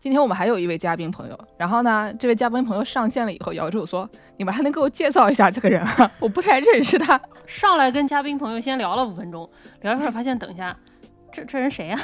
[0.00, 6.10] 今天我们还有一位嘉宾朋友，然后呢，这位嘉宾朋友上线了以后，姚柱说：“你们还能给我介绍一下这个人啊？
[6.18, 9.48] 我不太认识他。”上来跟嘉宾朋友先聊了五分钟，
[9.82, 10.76] 聊一会儿发现，等一下。
[11.32, 11.98] 这这人谁呀？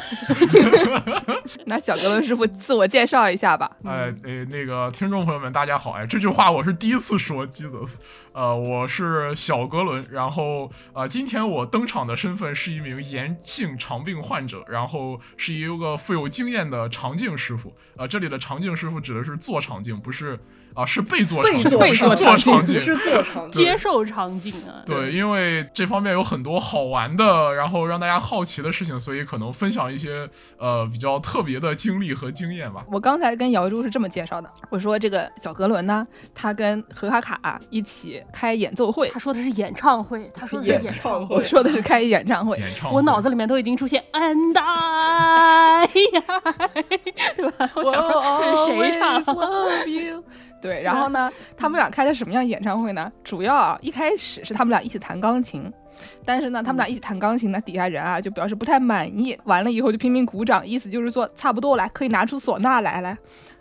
[1.66, 3.70] 那小格伦师傅自我介绍一下吧。
[3.84, 5.90] 哎哎，那个听众朋友们，大家好！
[5.92, 7.96] 哎，这句话我是第一次说，Jesus。
[8.32, 17.74] 呃，我是小格伦，然后呃，今天我登场的身份是一名炎性肠病患者，然后是一个富有经验的肠镜师傅。
[17.96, 20.38] 呃，这里的肠镜师傅指的是做肠镜，不是。
[20.78, 21.60] 啊，是被做被
[21.92, 24.78] 做肠镜，不是做场景，接受场景啊。
[24.86, 32.84] 对，因为这方面有很多好玩的，然后让大家好奇的事情，所以可能分享一些呃比较特别的经历和经验吧。
[32.92, 45.88] 我刚才跟姚柱是这么介绍的，我说这个小格伦呢，他跟何卡卡一起开演奏会，他说的是演唱会，他说的是演唱会，我说的是开演唱会，演唱会，我脑子里面都已经出现 And I，
[47.34, 47.68] 对吧？
[47.74, 49.24] 我想说谁唱？
[50.60, 53.10] 对，然后呢，他们俩开的什么样演唱会呢？
[53.22, 55.72] 主要啊，一开始是他们俩一起弹钢琴，
[56.24, 63.16] 但是呢，他们俩一起弹钢琴呢，底下人啊就表示不太满意，完了以后就拼命鼓掌，意思就是说差不多了，可以拿出唢呐来了。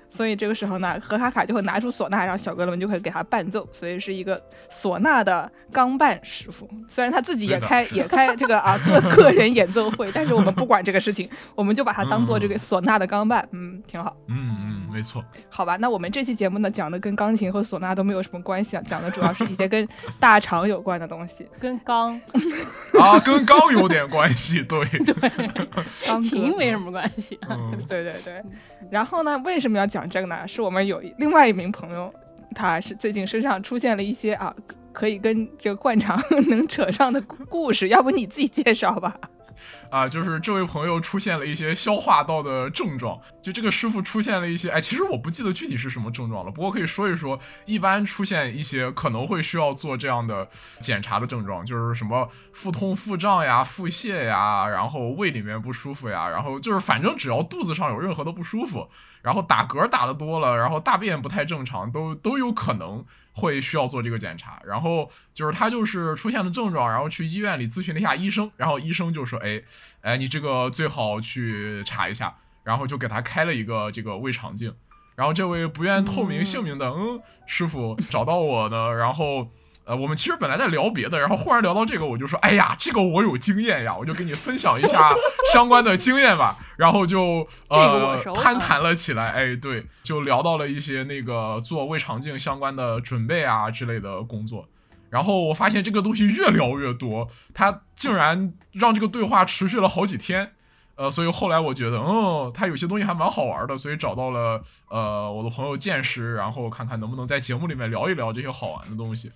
[0.09, 4.41] 所以这个时候呢，何卡卡就会拿出唢呐，然后小哥伦就会给他伴奏，所以是一个
[4.71, 6.69] 唢呐的钢伴师傅。
[6.87, 14.15] 虽然他自己也开也开这个啊个 个人演奏会，但是我们不管这个事情， 我们就把它当做这个唢呐的钢伴，嗯，挺好。
[14.27, 15.23] 嗯嗯，没错。
[15.49, 19.87] 好吧，那我们这期节目呢，讲的跟钢琴和唢呐都没有什么关系啊，讲的主要是一些跟
[20.19, 22.19] 大肠有关的东西， 跟钢
[22.99, 25.13] 啊，跟钢有点关系，对对，
[26.07, 27.37] 钢琴没什么关系。
[27.89, 28.41] 对对对。
[28.89, 29.96] 然后呢，为什么要讲？
[29.97, 32.13] 讲这个呢，是我们有另外一名朋友，
[32.53, 34.53] 他是最近身上出现了一些啊，
[34.93, 37.19] 可以跟这个灌肠 能扯上的
[37.49, 39.15] 故事，要不你自己介绍吧。
[39.89, 50.47] 啊，就是这位朋友出现了一些消化道的症状，就这个师傅出现了一些，哎，其实我不记得具体是什么症状了，不过可以说一说，一般出现一些可能会需要做这样的
[50.79, 58.87] 检查的症状，就是什么腹痛、腹胀呀、腹泻呀，然后胃里面不舒服呀，然后就是反正只要肚子上有任何的不舒服，
[59.27, 63.03] 然后打嗝打的多了，然后大便不太正常，都都有可能。
[63.39, 69.61] 会需要做这个检查，然后就是他就是出现了症状，然后去医院里咨询了一下医生，然后医生就说，哎，
[70.01, 74.73] 哎，你这个最好去查一下，然后就给他开了一个这个胃肠镜，
[75.15, 79.47] 然后这位不愿透明姓名的嗯师傅找到我呢，然后。
[79.87, 85.15] 呃，我们其实本来在聊别的，然后忽然聊到这个，我就说，哎呀，这个我有经验呀，我就给你分享一下
[85.53, 86.57] 相关的经验吧。
[86.75, 94.67] 然后就呃攀谈了起来，哎，对，就聊到了一些那个做胃肠镜相关的准备啊之类的工作。
[95.09, 100.51] 然后我发现这个东西越聊越多，它竟然让这个对话持续了好几天。
[100.95, 109.31] 呃，所以后来我觉得，嗯，他有些东西还蛮好玩的，所以找到了呃我的朋友见识，然后看看能不能在节目里面聊一聊这些好玩的东西。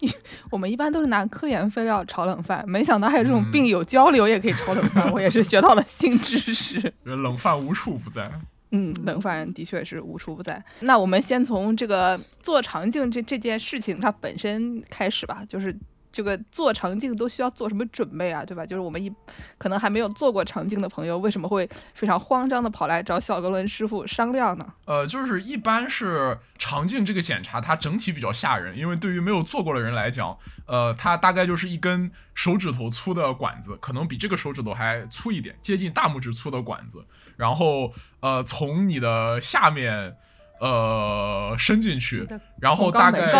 [0.50, 6.92] 我们一般都是拿科研废料炒冷饭，没想到还有这种病友交流也可以炒冷饭，我也是学到了新知识。
[7.04, 8.30] 冷饭无处不在。
[8.70, 10.62] 嗯，冷饭的确是无处不在。
[10.80, 15.74] 那我们先从这个做肠镜这这件事情它本身开始吧，就是。
[16.18, 18.44] 这个做肠镜都需要做什么准备啊？
[18.44, 18.66] 对吧？
[18.66, 19.08] 就是我们一
[19.56, 24.66] 可能还没有做过肠镜的朋友，为什么会非常慌张的跑来找小格伦师傅商量呢？
[24.86, 30.36] 呃，就是一般是肠镜这个检查，它整体比较吓人，因为对于没有做过的人来讲，
[30.66, 37.04] 呃，它大概就是一根手指头粗的管子，可能比这个手指头还粗一点，接近大拇指粗的管子，
[37.36, 40.16] 然后呃，从你的下面。
[40.60, 42.26] 呃，伸进去，
[42.60, 43.30] 然后大概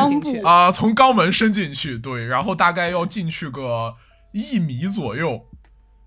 [0.45, 3.95] 啊，从肛门伸进去，对，然后大概要进去个
[4.33, 5.47] 一米左右，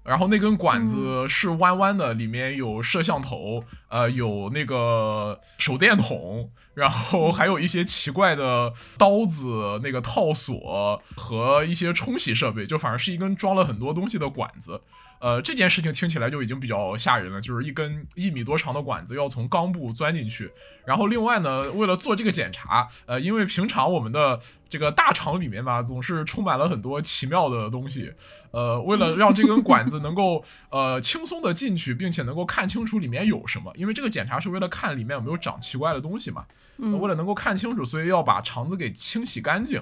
[0.04, 14.82] 然后那根管子是弯弯的，里面有摄像头，呃，有那个手电筒，然后还有一些奇怪的刀子、那个套索和一些冲洗设备，就反正是一根装了很多东西的管子。
[15.22, 20.52] 呃，这件事情听起来就已经比较吓人了，就是一根一米多长的管子要从肛部钻进去。
[20.84, 28.12] 然后另外呢，为了做这个检查，呃，因为平常我们的这个大肠里面吧，总是充满了很多奇妙的东西。
[28.50, 36.44] 呃，为了让这根管子能够呃轻松的进去，并且能够看清楚里面有什么，因为这个检查是为了看里面有没有长奇怪的东西嘛。
[36.80, 39.80] 嗯为了能够看清楚，所以要把肠子给清洗干净。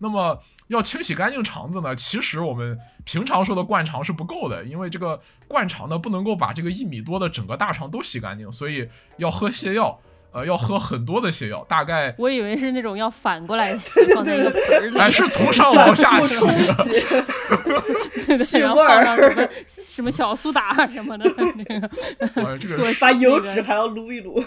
[0.00, 0.38] 那么
[0.68, 8.88] 要清洗干净肠子呢，其实我们平常说的灌肠是不够的，因为这个灌肠呢不能够把这个一米多的整个大肠都洗干净，所以
[9.18, 10.00] 要喝泻药，
[10.32, 16.74] 呃，要喝很多的泻药，大概我以为是那种要反过来洗， 放在一个盆儿里，哎是从上往下洗冲的。
[18.68, 21.88] 后味儿放上什么什么小苏打什么的，那个
[23.00, 24.40] 把油脂还要撸一撸。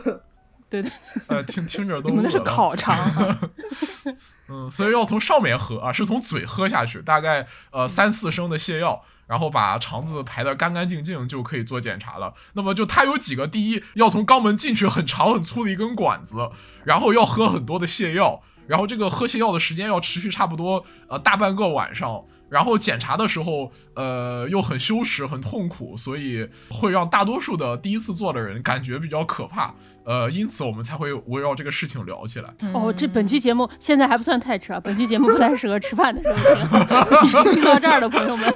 [0.69, 0.91] 对对，
[1.27, 3.39] 呃听听着都你们那是烤肠啊，
[4.49, 12.33] 嗯，所以要从上面喝啊，是从嘴喝下去，大概呃三四升的泻药，然后把肠子排得干干净净，就可以做检查了。
[12.53, 16.49] 那么就它有几个，第一要从肛门进去很长很粗的一根管子，
[16.83, 22.23] 然后要喝很多的泻药，然后这个喝泻药的时间要持续差不多呃大半个晚上。
[22.53, 29.73] 然后检查的时候，呃，又很羞耻、很痛苦，所以会让大多数的第一次做的人感觉比较可怕。
[30.05, 32.53] 呃，因此我们才会围绕这个事情聊起来。
[32.73, 37.63] 哦，这本期节目现在还不算太迟啊，本期节目不太适合吃饭的时候听。
[37.63, 38.53] 听到这儿的朋友们，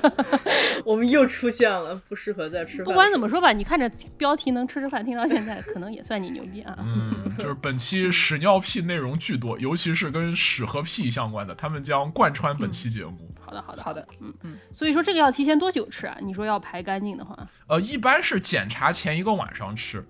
[0.84, 2.86] 我们又出现了，不适合在吃饭。
[2.86, 6.74] 不管怎么说吧，你看着标题能吃吃饭，听到现在，可能也算你牛逼啊。
[6.78, 13.11] 嗯，就是本期屎尿屁内容巨多，尤其是跟屎和屁相关的，他们将贯穿本期节目。
[13.60, 14.56] 好的，好的，好的，嗯嗯。
[14.72, 16.16] 所以说这个要提前多久吃啊？
[16.22, 20.06] 你说要排干净的话，呃，一般是检查前一个晚上吃，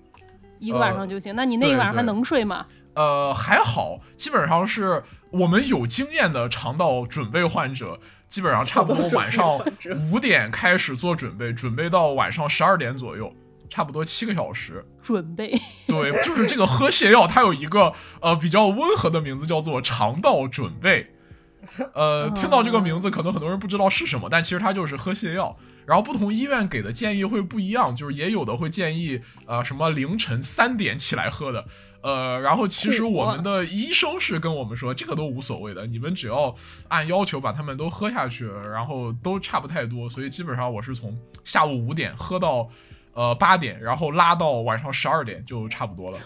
[0.59, 1.35] 一个晚上就行。
[1.35, 2.67] 那你那一晚上还能睡吗？
[2.94, 7.99] 呃，还好，基本上是我们有经验的肠道准备患者，
[8.29, 9.59] 基本上差不多晚上
[10.11, 13.35] 五点开始做准备，准备到晚上十二点左右，
[13.71, 14.85] 差不多七个小时。
[15.03, 15.59] 准备
[15.89, 21.12] 对，就是这个喝泻药，它有一个呃比较温和的名字，叫做肠道准备。
[21.95, 25.57] 呃，听到这个名字，可能很多人不知道是什么，但其实它就是喝泻药。
[25.85, 31.65] 然后不同医院给的建议会不一样，就是也有的会建议呃什么凌晨三点起来喝的，
[32.03, 36.55] 呃，然后其实我们的医生是跟我们说，这个都无所谓的，你们只要
[36.87, 42.69] 按要求把它们都喝下去，然后都差不太多，所以基本上我是从下午五点喝到
[43.15, 46.19] 呃八点，然后拉到晚上十二点就差不多了。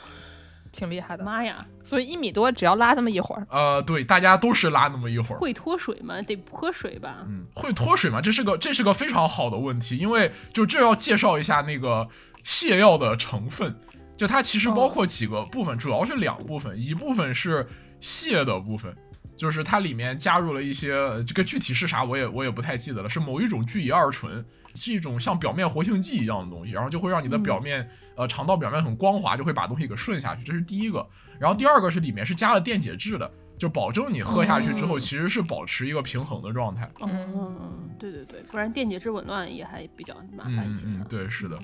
[0.76, 1.24] 挺厉害的。
[1.24, 5.38] 妈呀，所以一米多，只要拉那么一会儿，呃，对，大家都是拉那么一会儿。
[5.38, 6.20] 会脱水吗？
[6.22, 7.24] 得喝水吧？
[7.26, 8.20] 嗯，会脱水吗？
[8.20, 12.06] 这是个这是个非常好的问题，因为就这要介绍一下那个
[12.44, 13.74] 泻药的成分，
[14.16, 17.66] 就它其实包括几个部分，主要是两部分，一部分是
[18.00, 18.94] 泻的部分。
[19.36, 24.42] 就是它里面加入了一些，呃这个具体是啥我也我也不太记得了，是某一种聚乙二醇，
[24.76, 31.04] 是一种像表面活性剂一样的东西，然后就会让你的表面，呃，肠道表面很光滑，就会把东西给顺下去，这是第一个。
[31.38, 36.90] 然后第二个是里面是加了电解质的，就保证你喝下去之后嗯其实是保持一个平衡的状态。
[37.00, 40.84] 嗯嗯嗯，对对对，不然电解质紊乱也还比较麻烦一些。
[40.86, 41.58] 嗯嗯，对，是的。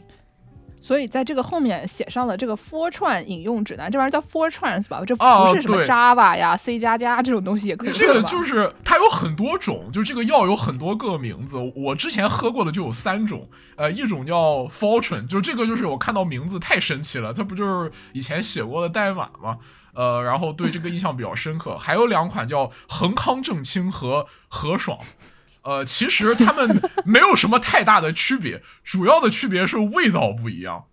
[0.82, 5.00] 所以在这个后面写上了这个 Fortran 饮用指南，这玩意儿叫 Four Trans 吧？
[5.06, 11.56] 这哦不是什么 Java 呀、C 加加这种东西也可以这个就是它有很多种，就是这个药有很多个名字。
[11.76, 19.58] 我之前喝过的就有三种，呃，一种叫 Fortran，就这个就是我看到名字太神奇了，它不就是以前写过的代码吗？
[19.94, 21.78] 呃，然后对这个印象比较深刻。
[21.78, 24.98] 还有两款叫恒康正清和和爽。
[25.62, 30.84] 呃，其实它们没有什么太大的区别，主要的区别是味道不一样，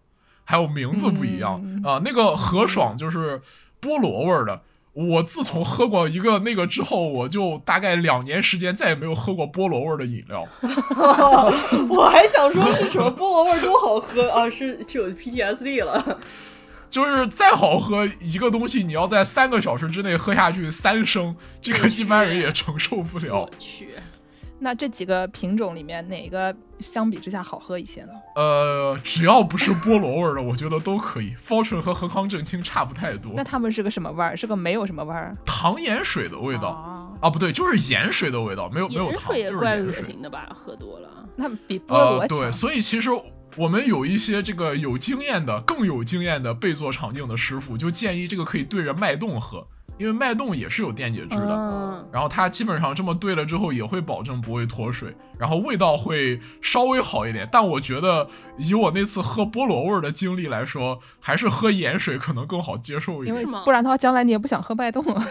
[0.43, 3.41] 还有名字不一样啊、嗯那个和爽就是
[3.81, 4.61] 菠萝味儿的，
[4.93, 10.45] 我自从喝过一个那个之后，我就大概两年时间再也没有喝过菠萝味儿的饮料。
[11.89, 16.19] 我还想说是什么菠萝味儿多好喝啊，是是有 PTSD 了。
[16.89, 23.49] 就是再好喝一个东西，你要在三个小时之内喝下去三升，这个一般人也承受不了我。
[23.59, 23.89] 去，
[24.59, 28.09] 那这几个品种里面哪个相比之下好喝一些呢？
[28.35, 31.33] 呃，只要不是菠萝味儿的，我觉得都可以。
[31.41, 34.35] Fortune 和恒康正清差不太多那，它们是个什么味儿？
[34.35, 35.35] 是个没有什么味儿？
[35.45, 40.03] 糖盐水的味道啊，啊，不对，就是盐水的味道，没有没有糖，盐水也就是怪恶盐水。
[40.03, 40.49] 心的吧？
[40.53, 41.09] 喝多了。
[41.35, 42.37] 那比菠萝呃，强。
[42.37, 43.09] 对，所以其实
[43.55, 49.65] 我们有一些这个有经验的、更有经验的备做肠镜的师傅，就建议这个可以对着脉动喝，
[49.99, 51.55] 因为脉动也是有电解质的。
[51.55, 57.47] 嗯，然后它基本上这么兑了之后，也会保证不会脱水，然后味道会稍微好一点。
[57.51, 58.27] 但我觉得
[58.57, 63.45] 以我那次喝菠萝味儿的经历来说，还是喝盐水可能更好接受一因为点。
[63.45, 65.27] 是吗不然的话，将来你也不想喝脉动啊。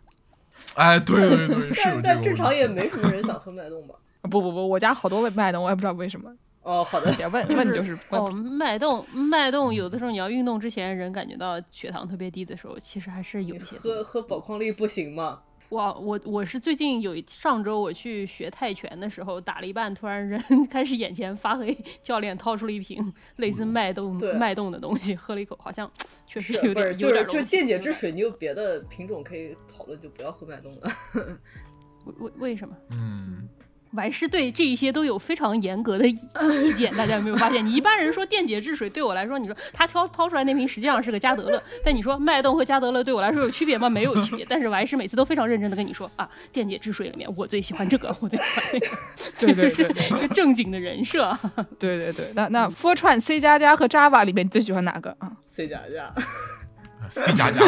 [0.76, 3.94] 哎，对对对， 是有这个但但正常也没什么人想喝脉动吧？
[4.30, 6.30] 不不不，我家好多脉动，我也不知道为什么。
[6.66, 13.76] 哦，好的，别问问就是哦，脉动脉动，有的时候你要运动之前，人感觉到血糖特别低的时候，其实还是有一些。
[13.78, 15.42] 喝喝宝矿力不行吗？
[15.70, 25.88] 哇，我我是最近有一上周我去学泰拳的时候，打了一半，突然人 开始眼前发黑，教练掏出了一瓶类似脉动对脉动的东西，喝了一口，好像
[26.26, 30.80] 确实有点是就是就有点电解质水，你有别的品种可以讨论，就不要喝脉动了。
[32.06, 32.76] 为为为什么？
[32.90, 33.48] 嗯，
[33.92, 36.18] 完是对这一些都有非常严格的意
[36.64, 37.64] 意见，大家有没有发现？
[37.64, 43.88] 你一般人说电解质水，对我来说，你说他挑掏出来那瓶实际上是个加德乐，但你说脉动和加德乐对我来说有区别吗？
[43.88, 44.44] 没有区别。
[44.48, 48.86] 但是还是每次都非常认真的跟你说啊，电解质水里面我最喜欢这个，我最喜欢那个，
[49.38, 51.36] 对对就是对一个正经的人设。
[51.78, 56.12] 对对对，那那 Fortran、C 加加和 Java 里面你最喜欢哪个啊？C 加加
[57.10, 57.60] ，C 加加，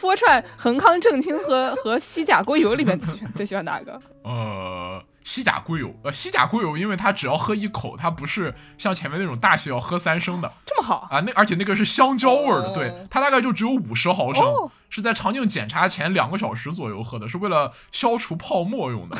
[0.00, 4.00] Fortran、恒康正清和 和西甲硅油里面 最喜欢最喜欢哪个？
[4.22, 11.08] 呃，西甲硅油，呃，西甲硅油，因为它只要喝一口，它不是像前面那种大泻要喝三升的这么好？
[11.10, 19.16] 啊，那而且那个是香蕉味儿的，哦对，它大概就只有五十毫升，哦是在肠镜检查前两个小时左右喝的，是为了消除泡沫用的，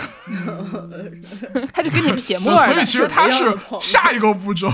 [1.73, 2.75] 他就给你撇沫所？
[2.75, 4.69] 以其实它是下一个步骤。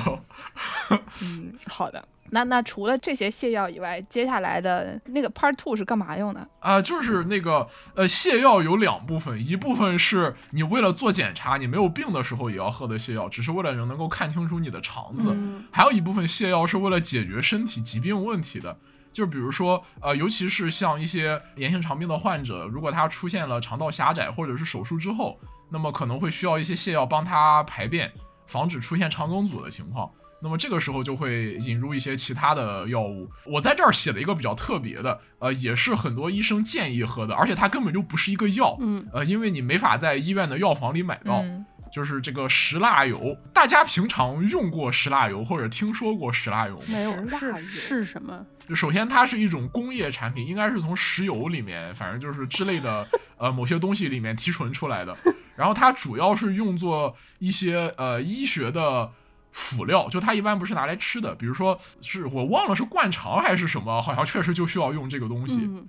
[1.22, 2.06] 嗯，好的。
[2.30, 6.48] 那那除了这些泻药以外，接下来的那个 Part Two 是干嘛用的？
[6.58, 18.76] 啊、就是那个呃，泻药有两部分，一部分是你为了做检查，你没有病的时候也要喝的泻药，只是为了能够看清楚你的肠子；嗯还有一部分泻药是为了解决身体疾病问题的。
[19.14, 25.38] 就比如说，呃，尤其是像一些炎性肠病的患者，如果他出现了肠道狭窄或者是手术之后，
[25.70, 28.12] 那么可能会需要一些泻药帮他排便，
[28.48, 30.10] 防止出现肠梗阻的情况。
[30.42, 33.30] 那么这个时候就会引入一些其他的药物。
[33.46, 43.34] 我在这儿写了一个比较特别的，呃，也是很多医生建议喝的，而且它根本就不是一个药，嗯，呃，因为你没法在医院的药房里买到，嗯，就是这个石蜡油。
[43.54, 46.82] 大家平常用过石蜡油或者听说过石蜡油吗？
[46.90, 48.44] 没有石蜡油是是什么？
[48.68, 53.06] 就首先它是一种工业产品，应该是从石油里面，反正就是之类的
[53.36, 55.16] 呃某些东西里面提纯出来的。
[55.56, 59.10] 然后它主要是用作一些呃医学的
[59.52, 65.60] 辅料，就它一般不是拿来吃的，比如说是我忘了是灌肠还是什么，好像确实就需要用这个东西。
[65.62, 65.88] 嗯，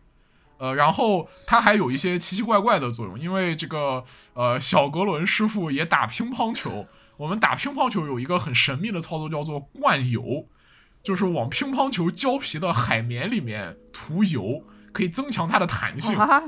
[0.57, 4.03] 呃，然后它还有一些奇奇怪怪的作用，因为这个
[4.33, 6.85] 呃小格伦师傅也打乒乓球，
[7.17, 10.47] 我们打乒乓球有一个很神秘的操作叫做灌油，
[11.05, 16.17] 就是往乒乓球胶皮的海绵里面涂油，可以增强它的弹性。
[16.17, 16.41] 啊，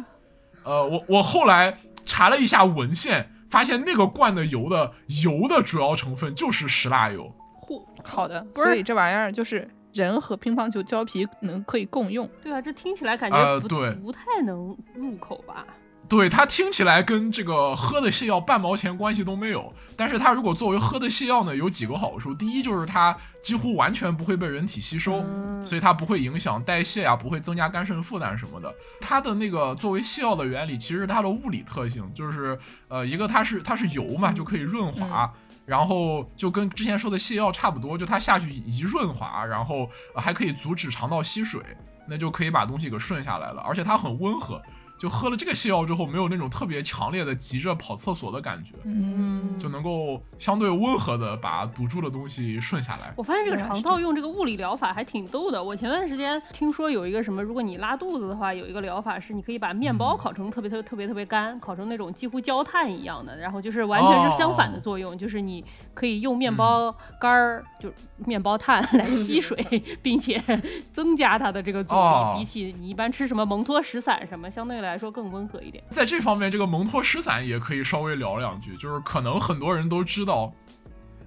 [0.64, 4.92] 呃，我我后来查了一下文献，发现那个罐的油的
[5.24, 7.32] 油的主要成分就是石蜡油。
[7.62, 8.46] 嚯，好的。
[8.56, 12.28] 所以这玩意儿就是人和乒乓球胶皮能可以共用。
[12.42, 15.68] 对啊，这听起来感觉不、呃对不太能入口吧？
[16.10, 22.34] 对它听起来跟这个喝的泻药半毛钱关系都没有，但是它如果作为喝的泻药呢，有几个好处。
[22.34, 28.74] 第一就是它几乎完全不会被人体吸收，嗯所以它不会影响代谢啊，不会增加肝肾负担什么的。
[29.02, 35.32] 它的那个作为泻药的原理，其实它的物理特性，就是呃一个它是它是油嘛，就可以润滑。
[35.66, 41.62] 然后就跟之前说的泻药差不多，就它下去一润滑，然后、呃还可以阻止肠道吸水，
[42.08, 43.62] 那就可以把东西给顺下来了。
[43.68, 44.62] 而且它很温和，
[45.00, 53.14] 就喝了这个泻药之后，没有那种特别强烈的急着跑厕所的感觉，嗯，就能够相对温和的把堵住的东西顺下来。
[53.16, 55.64] 我发现这个肠道用这个物理疗法还挺逗的。
[55.64, 65.64] 我前段时间听说有一个什么，如果你拉肚子的话，有一个疗法是你可以把面包嗯烤成特别特别特别特别干，烤成那种几乎焦炭一样的，然后就是完全是相反的哦作用，就是你
[65.94, 67.92] 可以用面包干儿，就
[68.26, 69.58] 面包炭 来吸水，
[70.02, 70.42] 并且
[70.94, 75.84] 增加它的这个作用，哦比起你一般吃什么蒙脱石散什么，相对来说更温和一点。
[75.90, 80.54] 在这方面，这个蒙脱石散也可以稍微聊两句，就是可能很多人都知道，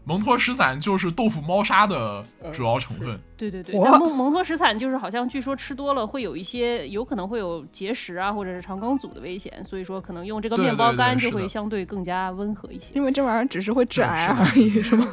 [0.05, 3.21] 蒙脱石散就是豆腐猫砂的主要成分。
[3.41, 12.93] 对对对，我但蒙蒙脱石散就是好像据说吃多了会有一些有可能会有结石啊或者是肠梗阻的危险，所以说可能用这个面包干就会相对更加温和一些。
[12.95, 15.07] 因为这玩意儿只是会致癌而已，是吗？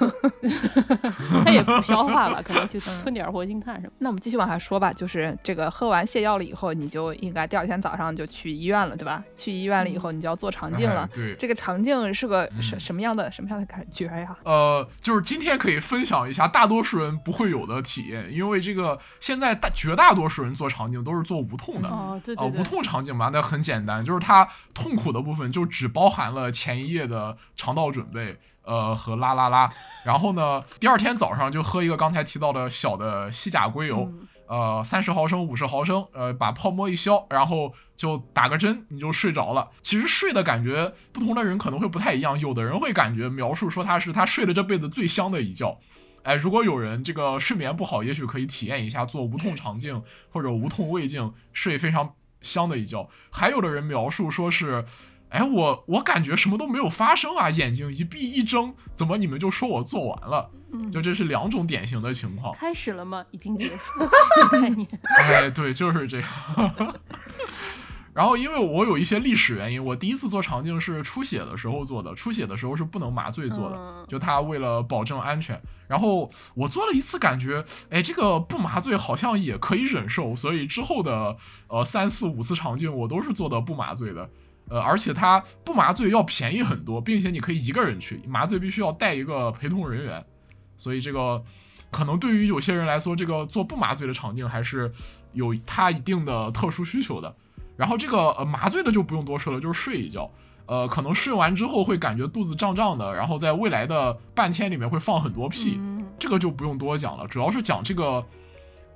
[1.46, 3.93] 它也不消化吧，可能就吞点活性炭什么。
[4.00, 9.24] 那我们继续往下说吧，就是这个喝完泻药了以后，你就应该第二天早上就去医院了，对吧？
[9.36, 11.10] 去医院了以后，你就要做肠镜了哎。
[11.15, 14.36] 对，这个肠镜是个什嗯什么样的什么样的感觉呀？
[14.43, 21.89] 呃，就是今天可以分享一下大多数人不会有的体验，因为这个现在大绝大多数人做肠镜都是做无痛的。
[21.89, 29.71] 哦，对啊、对对无，痛肠镜嘛，那很简单，就是它痛苦的部分就只包含了前一夜的肠道准备，呃和啦啦啦，
[30.03, 39.67] 然后呢，第二天早上就喝一个刚才提到的小的西甲硅油，嗯呃三十毫升、五十毫升，呃把泡沫一消，然后就打个针，你就睡着了。
[39.81, 45.77] 其实睡的感觉，不同的人可能会不太一样，有的人会感觉描述说他是他睡了这辈子最香的一觉。
[46.27, 53.10] 哎，如果有人这个睡眠不好，也许可以体验一下做无痛肠镜或者无痛胃镜，睡非常香的一觉。
[53.31, 54.84] 还有的人描述说是，
[55.29, 60.51] 哎，我我感觉什么都没有发生啊，眼睛一闭一睁，怎么你们就说我做完了？
[60.74, 62.53] 嗯就这是两种典型的情况。
[62.53, 63.25] 开始了吗？
[63.31, 64.10] 已经结束了
[64.51, 64.86] 概念。
[65.17, 66.29] 哎，对，就是这样。
[68.17, 75.62] 然后，因为我有一些历史原因，我第一次做肠镜是出血的时候做的，出血的时候是不能麻醉做的，嗯就他为了保证安全。
[75.88, 84.27] 然后我做了一次，感觉哎，这个不麻醉好像也可以忍受，所以之后的呃三四五次肠镜我都是做的不麻醉的。
[84.69, 90.25] 呃，而且它不麻醉要便宜很多，并且你可以一个人去，麻醉必须要带一个陪同人员，
[90.75, 91.43] 所以这个
[91.91, 94.91] 可能对于有些人来说，这个做不麻醉的肠镜还是
[95.33, 97.36] 有它一定的特殊需求的。
[97.77, 100.29] 然后这个呃麻醉的就不用多说了，就是睡一觉，
[100.65, 108.25] 呃，可能睡完之后会感觉肚子胀胀的，然后在未来的半天里面会放很多屁，嗯这个就不用多讲了，主要是讲这个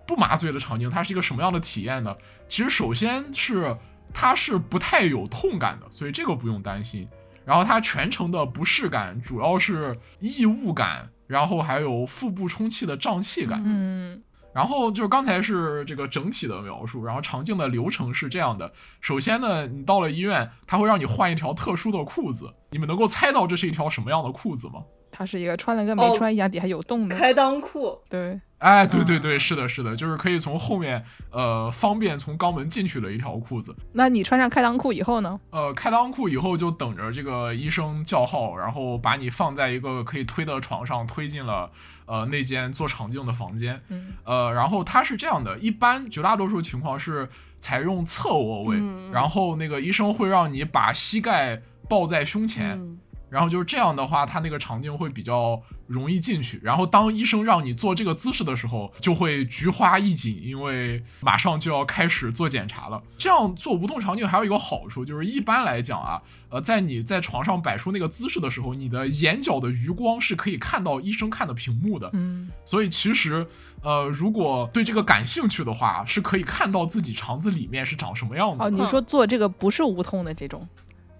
[0.08, 2.16] 不麻醉的场景它是一个什么样的体验呢？
[2.50, 3.78] 其实首先是
[4.12, 7.08] 它是不太有痛感的，所以这个不用担心。
[7.46, 13.62] 然后它全程的不适感主要是异物感，然后还有腹部充气的胀气感。
[13.66, 14.22] 嗯
[14.54, 24.84] 然后就是刚才是这个整体的描述，然后肠镜的流程是这样的：首先呢，你到了医院，他会让你换一条特殊的裤子，你们能够猜到这是一条什么样的裤子吗？
[25.12, 27.18] 它是一个穿了跟没哦穿一样，底下有洞的。
[27.18, 33.76] 开裆裤，对，哎，对对对，是的，是的，就是可以从后面，呃，方便从肛门进去的一条裤子。
[33.92, 35.40] 那你穿上开裆裤以后呢？
[35.50, 41.70] 呃，开裆裤以后就等着这个医生叫号，然后把你放在一个可以推的床上，推进了
[42.06, 43.82] 呃那间做肠镜的房间。
[43.90, 47.28] 嗯呃，然后它是这样的，一般绝大多数情况是
[47.60, 52.98] 采用侧卧位，嗯然后那个医生会让你把膝盖抱在胸前，嗯
[53.32, 55.58] 然后就是这样的话，他那个肠镜会比较
[55.88, 56.60] 容易进去。
[56.62, 63.02] 然后当医生让你做这个姿势的时候，就会菊花一紧，因为马上就要开始做检查了。
[63.18, 72.10] 这样做无痛肠镜还有一个好处，就是一般来讲啊，呃，在你在床上摆出那个姿势的时候，你的眼角的余光是可以看到医生看的屏幕的。
[72.12, 73.48] 嗯所以其实，
[73.82, 78.66] 呃，如果对这个感兴趣的话，是可以看到自己肠子里面是长什么样子的。
[78.66, 80.68] 哦，你说做这个不是无痛的这种，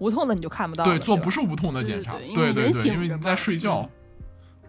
[0.02, 0.82] 无痛的你就看不到。
[0.82, 3.88] 对，做不是无痛的检查，对对对因为你在睡觉，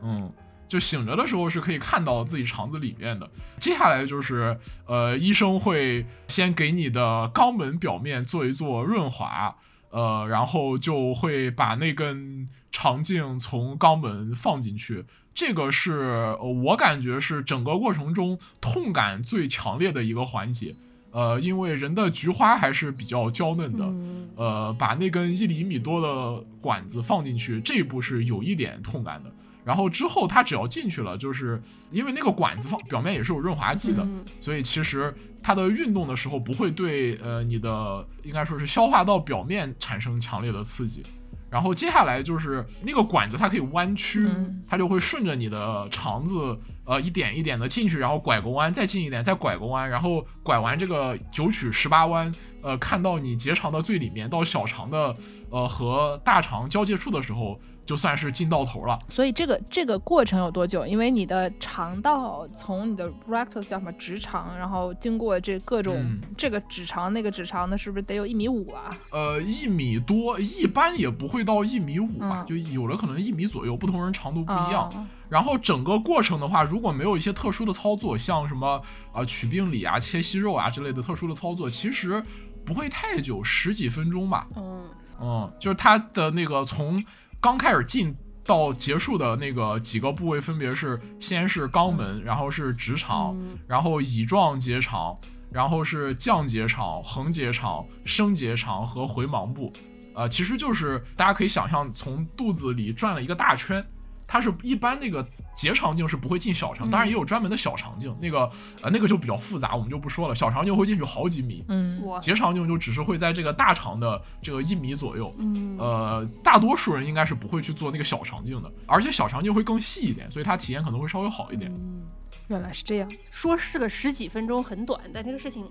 [0.03, 0.31] 嗯，
[0.67, 3.27] 就醒着的时候是可以看到自己肠子里面的。
[3.59, 7.01] 接下来就是，呃，医生会先给你的
[7.33, 9.55] 肛门表面做一做润滑，
[9.89, 15.03] 呃，然后就会把那根肠镜从肛门放进去。
[15.33, 15.93] 这个是
[16.39, 20.75] 呃我感觉是整个过程中痛感最强烈的一个环节，
[21.13, 29.31] 呃，因为人的菊花还是比较娇嫩的，嗯呃，把那根一厘米多的管子放进去，这一步是有一点痛感的。
[29.63, 41.05] 然后之后它只要进去了，就是因为那个管子放表面也是有润滑剂的，嗯所以其实它的运动的时候不会对呃你的应该说是消化道表面产生强烈的刺激。
[41.53, 44.63] 然后接下来就是那个管子它可以弯曲，嗯。
[44.67, 55.13] 它就会顺着你的肠子呃一点一点的进去，然后拐个弯，再进一点，再拐个弯，然后拐完这个九曲十八弯，呃，看到你结肠的最里面到小肠的
[55.51, 58.97] 呃和大肠交界处的时候，就算是进到头了。
[59.09, 60.85] 所以这个这个过程有多久？
[60.85, 68.95] 因为你的肠道从你的 rectus 叫什么直肠，然后经过这各种、嗯这个直肠那个直肠的，是不是得有一米五啊？
[69.11, 74.89] 呃，一米多，一般也不会到一米五吧，嗯就有的可能一米左右，不同人长度不一样。
[74.89, 78.73] 啊然后整个过程的话，如果没有一些特殊的操作，像什么
[79.11, 82.21] 啊、呃取病理啊、切息肉啊之类的特殊的操作，其实
[82.63, 84.47] 不会太久，十几分钟吧。
[84.55, 84.83] 嗯
[85.19, 87.03] 嗯，就是它的那个从
[87.43, 95.19] 刚开始进到结束的那个几个部位，分别是先是肛门，然后是直肠，嗯然后乙状结肠，
[95.51, 99.73] 然后是降结肠、横结肠、升结肠和回盲部。
[100.15, 103.85] 呃，其实就是大家可以想象，从肚子里转了一个大圈。
[104.25, 108.49] 它是一般那个结肠镜是不会进小肠，当然也有专门的小肠镜，那个
[108.81, 110.35] 呃那个就比较复杂，我们就不说了。
[110.35, 115.33] 小肠镜会进去好几米，嗯，结肠镜就只是会在这个大肠的这个一米左右。
[115.39, 121.71] 嗯呃，大多数人应该是不会去做那个小肠镜的，而且小肠镜会更细一点，所以它体验可能会稍微好一点。
[121.73, 122.01] 嗯
[122.49, 123.09] 原来是这样。
[123.31, 125.65] 说是个十几分钟很短，但这个事情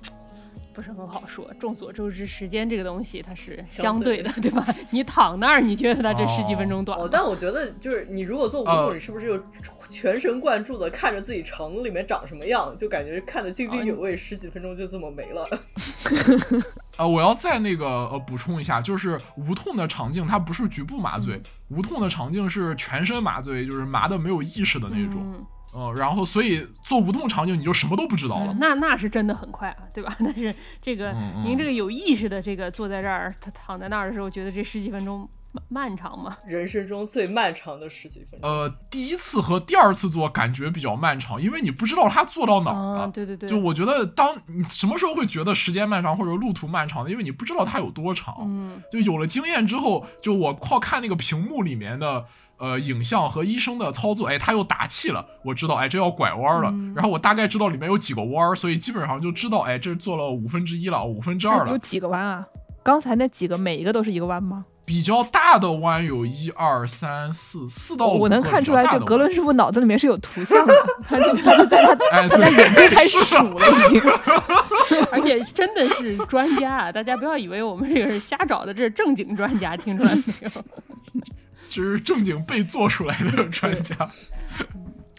[0.73, 1.49] 不是很好说。
[1.59, 4.67] 众所周知，时间这个东西它是相对的，对吧？
[4.91, 7.05] 你躺那儿，你觉得它这十几分钟短吗？
[7.05, 9.45] 哦，但我觉得就是你如果做蜈呃蚣，你是不是就
[9.89, 15.47] 全神贯注的看着自己肠里面长什么样，就感觉看得津津有味，十几分钟就这么没了。
[16.97, 25.23] 呃，我要再那个呃补充一下，就是无痛的肠镜它不是局部麻醉，无痛的肠镜是全身麻醉，就是麻的没有意识的那种。
[25.35, 28.53] 嗯呃，然后所以做无痛肠镜你就什么都不知道了。
[28.53, 30.15] 嗯那那是真的很快啊，对吧？
[30.21, 36.37] 但是这个您这个有意识的这个坐在这儿，他躺在那儿的时候，觉得这十几分钟漫漫长吗？
[36.47, 38.51] 人生中最漫长的十几分钟。
[38.51, 43.01] 呃，第一次和第二次做感觉比较漫长，因为你不知道他做到哪儿了。
[43.03, 47.11] 啊，对对对，就我觉得，当你什么时候会觉得时间漫长或者路途漫长呢？
[47.11, 48.35] 因为你不知道它有多长。
[48.41, 52.25] 嗯就有了经验之后，就我靠看那个屏幕里面的
[52.63, 56.71] 呃影像和医生的操作，哎，他又打气了，我知道，哎，这要拐弯了。
[56.71, 61.73] 嗯然后我大概知道里面有几个弯儿，所以基本上就知道，哎，这做了五分之一了，五分之二了。
[61.73, 62.47] 有几个弯啊？
[62.85, 64.65] 刚才那几个每一个都是一个弯吗？
[64.85, 70.75] 比较大的弯有一二三四四到五我能看出来，比较大的弯就格伦师傅脑子里面是有图像的，
[71.07, 74.03] 他就他就在他哎，他在对，眼睛开始数了，已经。
[75.13, 76.93] 而且真的是专家啊！
[76.93, 80.51] 大家不要以为我们这个是瞎找的，这是正经专家，听出来没有？
[81.75, 83.97] 这是正经被做出来的专家。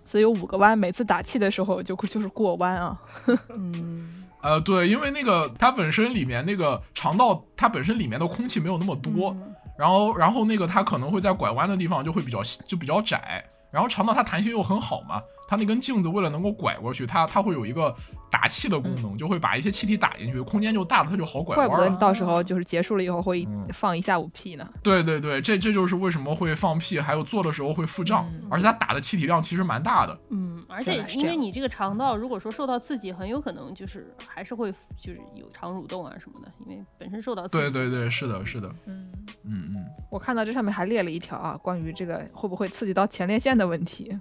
[0.05, 2.97] 所以有五个弯，每次打气的时候就就是过弯啊。
[3.55, 17.93] 嗯呃，对，因为那个它本身里面那个肠道，它本身里面的空气没有那么多，嗯然后然后那个它可能会在拐弯的地方就会比较细就比较窄，然后肠道它弹性又很好嘛，它那根镜子为了能够拐过去，它它会有一个
[18.31, 21.89] 打气的功能，就会把一些气体打进去，空间就大了，它就好拐怪不得。
[21.89, 24.67] 你到时候就是结束了以后会嗯放一下午屁呢。
[24.81, 30.17] 对对对，这这就是为什么会放屁，还有做的时候会腹胀，嗯而且它打的气体量其实蛮大的。
[30.29, 37.63] 嗯，而且因为你这个肠道如果说受到刺激，很有可能就是还是会就是有肠蠕动啊什么的，因为本身受到刺激。
[37.63, 39.11] 对对对，是的，是的，嗯，
[39.43, 39.85] 嗯嗯。
[40.09, 44.15] 我看到这上面还列了一条啊，关于这个会不会刺激到前列腺的问题，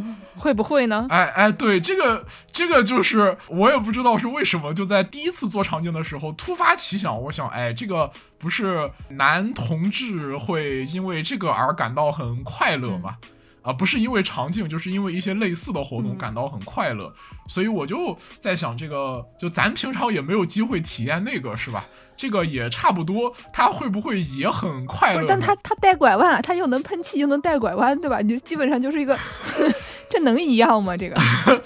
[0.36, 1.06] 会不会呢？
[1.08, 13.16] 哎哎，对，这个这个就是我也不知道是为什么，就在第一次做肠镜的时候突发奇想，我想，哎，这个不是男同志会因为这个而感到很快乐吗？
[13.62, 17.12] 啊，不是因为肠镜，就是因为一些类似的活动嗯感到很快乐，
[17.48, 21.84] 所以我就在想，这个就咱平常也没有机会体验那个，是吧？
[22.16, 28.20] 这个也差不多，他会不会也很快乐但他他带拐弯，他又能喷气又能带拐弯，对吧？
[28.20, 29.18] 你就基本上就是一个，
[30.08, 30.96] 这能一样吗？
[30.96, 31.16] 这个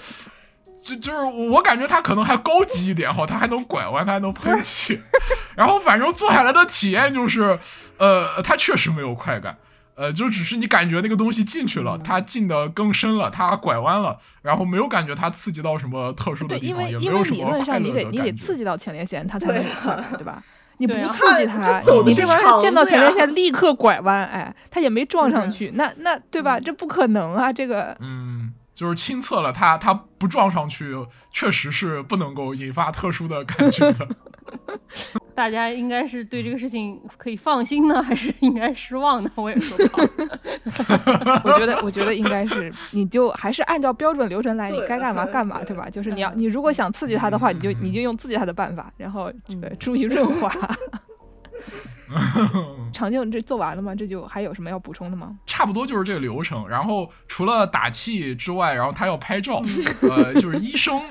[0.83, 4.99] 就就是我感觉它可能还高级一点哈，它还能拐弯，它还能喷气，
[5.55, 7.59] 然后反正坐下来的体验就是，
[7.97, 9.55] 呃，它确实没有快感，
[9.93, 20.43] 呃，就只是你感觉那个东西进去了，它进的更深了，它拐弯了，然后没有感觉它刺激到什么特殊的对，地方，因为也没有因为理什么快论上你得乐的感觉你得刺激到前列腺，它才能有对快感，对吧？
[20.81, 26.59] 你不刺激他你你这玩意儿见到前列腺立刻拐弯，哎，他也没撞上嗯去，那那对吧？
[26.59, 30.95] 这不可能啊，这个嗯，就是亲测了他他不撞上去，
[31.31, 34.07] 确实是不能够引发特殊的感觉的。
[35.33, 39.31] 大家应该是对这个事情可以放心呢，还是应该失望呢？
[39.35, 40.03] 我也说不好。
[41.43, 45.89] 我觉得，我觉得应该是，你就还是按照标准流程来，你该干嘛干嘛，对对吧？
[45.89, 50.51] 就是你要，你如果想刺激他的话，你就你就用刺激他的办法，然后这个注意润滑。
[52.91, 53.95] 肠镜这做完了吗？
[53.95, 55.35] 这就还有什么要补充的吗？
[55.45, 56.67] 差不多就是这个流程。
[56.67, 59.61] 然后除了打气之外，然后他要拍照，
[60.01, 61.01] 呃，就是医生，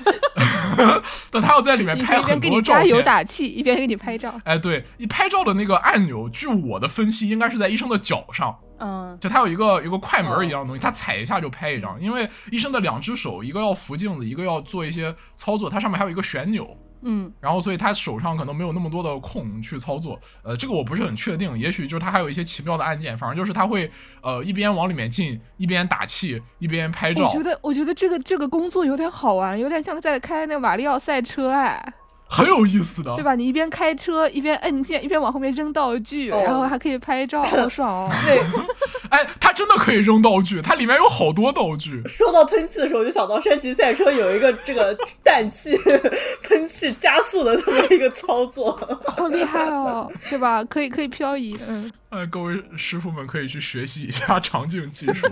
[1.31, 3.05] 但他要在里面拍很边给你多照加油片。
[3.05, 4.39] 打气，一边给你拍照。
[4.45, 11.99] 哎，对，你拍照的那个按钮，据我的分析，应该是在医生的脚上，嗯就他有一个有个快门儿一样的东西，他踩一下就拍一张。
[12.01, 17.31] 因为医生的两只手，一个要扶镜子，一个要做一些操作，它上面还有一个旋钮，嗯。
[17.39, 23.89] 然后所以他手上可能没有那么多的空去操作，呃，这个我不是很确定，也许就是他还有一些奇妙的按键，反正就是他会
[24.21, 27.25] 呃一边往里面进，一边打气，一边拍照。
[27.25, 31.93] 我觉，得，我觉得这个这个工作有点好玩，有点像在开那瓦里奥赛车，哎，
[32.31, 33.23] 很有意思的，对？
[33.23, 33.35] 吧？
[33.35, 38.09] 你一边开车，一边摁键，一边往后面扔道具，哦然后还可以拍照，好 爽哦！
[38.25, 38.39] 对
[39.11, 42.01] 哎，它真的可以扔道具，它里面有好多道具。
[42.05, 45.77] 说到喷气的时候，我就想到山崎赛车有一个这个氮气
[46.43, 48.71] 喷气加速的这么一个操作。
[49.05, 50.63] 好厉害哦，对吧？
[50.63, 55.27] 可以可以漂移，嗯，哎，各位师傅们可以去学习一下场景技术。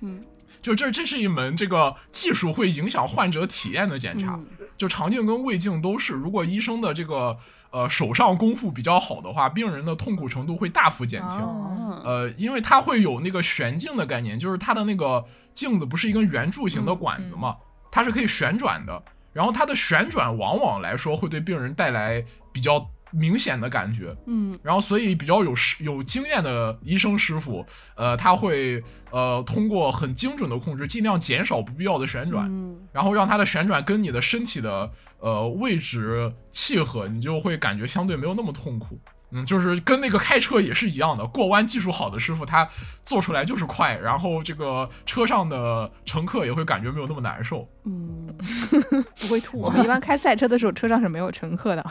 [0.00, 0.20] 嗯，
[0.60, 4.34] 就这这是一门这个技术会影响患者体验的检查。
[4.34, 4.46] 嗯
[4.78, 7.36] 就肠镜跟胃镜都是，如果医生的这个
[7.70, 11.38] 呃手上功夫比较好的话，病人的痛苦程度会大幅减轻。
[11.40, 17.56] 哦呃，因为它会有那个旋镜的概念，就是它的那个镜子不是一根圆柱形的管子嘛，
[17.90, 19.02] 它是可以旋转的。
[19.32, 24.14] 然后它的旋转往往来说会对病人带来比较明显的感觉。
[24.26, 34.90] 嗯然后所以比较有师有经验的医生师傅，呃，他会呃通过很精准的控制，尽量减少不必要的旋转，嗯然后让它的旋转跟你的身体的
[35.20, 38.98] 呃位置契合，你就会感觉相对没有那么痛苦。
[39.30, 42.68] 嗯，就是跟那个开车也是一样的，过弯技术好的师傅他
[43.04, 47.68] 做出来就是快，然后这个车上的乘客也会感觉没有那么难受。
[47.84, 48.26] 嗯，
[49.20, 51.84] 不会吐我们一般开赛车的时候，车上是没有乘客的。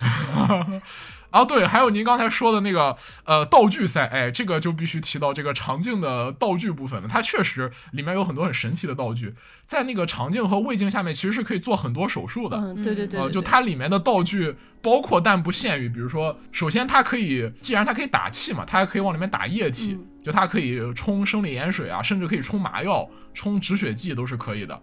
[1.30, 7.08] 啊，对，还有您刚才说的那个呃道具赛，哎，这个就必须提到这个肠镜的道具部分了。
[7.08, 9.34] 它确实里面有很多很神奇的道具，
[9.66, 12.56] 在那个肠镜和胃镜下面其实是可以做很多手术的。
[12.56, 24.78] 嗯，对对对，呃，就它里面的道具包括但不限于，比如说，首先它可以，既然它可以打气嘛，它还可以往里面打液体，嗯就它可以冲生理盐水啊，甚至可以冲麻药、冲止血剂都是可以的。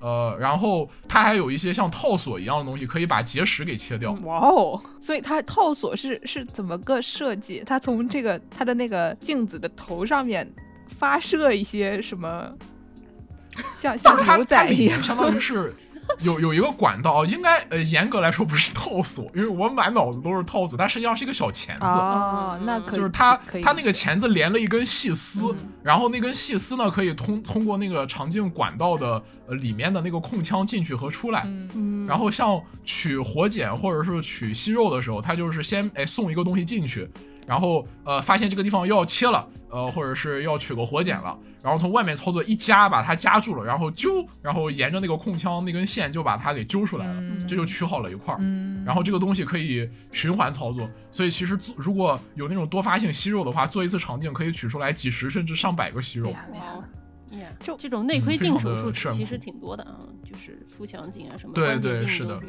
[0.00, 4.12] 呃，然后它还有一些像套索一样的东西，可以把结石给切掉。
[4.24, 4.80] 哇哦！
[5.00, 7.62] 所以它套索是是怎么个设计？
[7.66, 10.48] 它从这个它的那个镜子的头上面
[10.88, 12.48] 发射一些什么，
[13.74, 15.02] 像像它牛仔一样。
[15.02, 15.74] 相当于是
[16.20, 21.84] 有有一个管道，应该呃严格来说不是套索，因为我满脑子都是套索，它实际上是一个小钳子。
[21.84, 31.42] 哦，那可以就是它，它那个钳子连了一根细丝，嗯然后那根细丝呢可以通通过那个肠镜管道的呃里面的那个空腔进去和出来。
[31.46, 37.08] 嗯嗯，然后像取活检或者是取息肉的时候，它就是先哎送一个东西进去，
[37.48, 47.48] 然后呃发现这个地方又要切了，呃或者是要取个活检了，然后从外面操作一夹把它夹住了，然后揪，然后沿着那个空腔那根线就把它给揪出来了，嗯。
[47.48, 48.36] 这就取好了一块儿。
[48.42, 56.34] 嗯，然后这个东西可以循环操作，所以其实做如果有那种多发性息肉的话，做一次肠镜可以取出来几十甚至上百个息肉。
[57.78, 62.40] 这种内窥镜手术其实挺多的啊，就是腹腔镜啊什么对关节镜对是的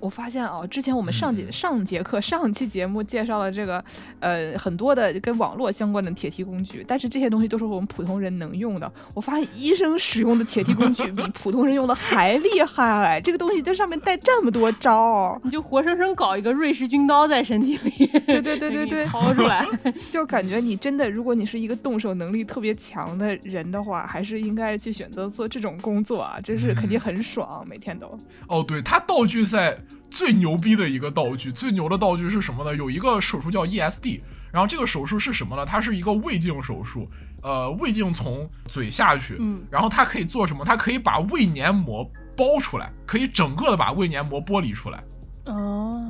[0.00, 3.84] 我发现哦，之前我们上节、嗯上节课上期节目介绍了这个
[4.20, 8.90] 呃很多的跟网络相关的铁梯工具，但是这些东西都是我们普通人能用的。
[9.12, 19.66] 我发现医生使用的铁梯工具比普通人用的还厉害，这个东西在上面带这么多招，你就活生生搞一个瑞士军刀在身体里，对对对对对掏出来，
[20.10, 28.18] 就感觉你真的，如果你是一个动手能力特别强的人的话，还是应该去选择做这种工作啊，真是肯定很爽，每天都。
[28.46, 29.76] 哦，对，他道具赛
[30.10, 32.74] 最牛逼的一个道具，最牛的道具是什么呢？
[32.76, 34.20] 有一个手术叫 ESD，
[34.52, 35.64] 然后这个手术是什么呢？
[35.64, 37.08] 它是一个胃镜手术，
[37.42, 40.64] 呃，胃镜从嘴下去，嗯然后它可以做什么？
[40.64, 42.04] 它可以把胃黏膜
[42.36, 45.02] 剥出来，可以整个的把胃黏膜剥离出来。
[45.46, 46.02] 哦，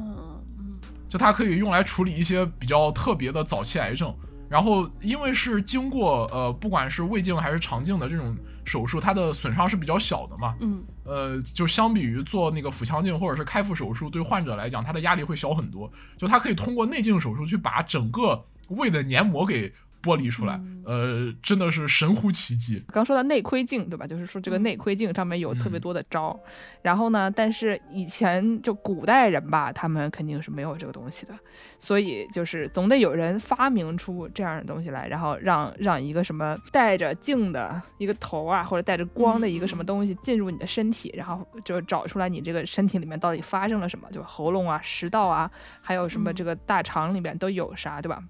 [0.59, 4.15] 嗯就它可以用来处理一些比较特别的早期癌症。
[4.49, 15.91] 然后因为是经过呃不管是胃镜还是肠镜的这种手术，它的损伤是比较小的嘛，嗯呃，就相比于做那个腹腔镜或者是开腹手术，对患者来讲，他的压力会小很多。
[16.17, 22.83] 就他可以通过内镜手术去把整个胃的黏膜给剥离出来，呃，真的是神乎其技。
[22.89, 24.07] 刚说到内窥镜，对吧？
[24.07, 26.39] 就是说这个内窥镜上面有特别多的招，
[26.83, 31.35] 然后呢，但是以前就古代人吧，他们肯定是没有这个东西的，
[31.79, 45.51] 所以就是总得有人发明出这样的东西来，然后让让一个什么带着镜的一个头啊，或者带着光的一个什么东西进入你的身体，然后就找出来你这个身体里面到底发生了什么，就喉咙啊、食道啊，
[45.83, 48.23] 还有什么这个大肠里面都有啥，对吧？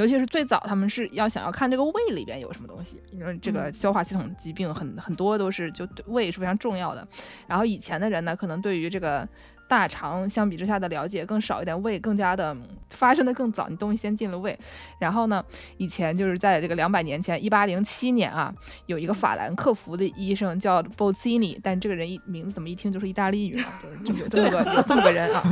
[0.00, 7.06] 尤其是最早，他们是要想要看这个胃里边有什么东西，因为这个嗯消化系统疾病很很多都是就对胃是非常重要的。
[7.46, 9.28] 然后以前的人呢，可能对于这个
[9.68, 14.58] 大肠相比之下的了解更少一点，胃更加的嗯发生的更早，你东西先进了胃。
[14.98, 15.44] 然后呢，
[15.76, 18.52] 以前就是在这个两百年前，一八零七年啊，
[18.86, 23.80] 有一个法兰克福的医生叫 Bozzini，但这个人一名字怎么一听就是意大利语啊？
[24.04, 25.42] 就是这有这么个 有这么个人啊，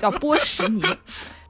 [0.00, 0.82] 叫波什尼。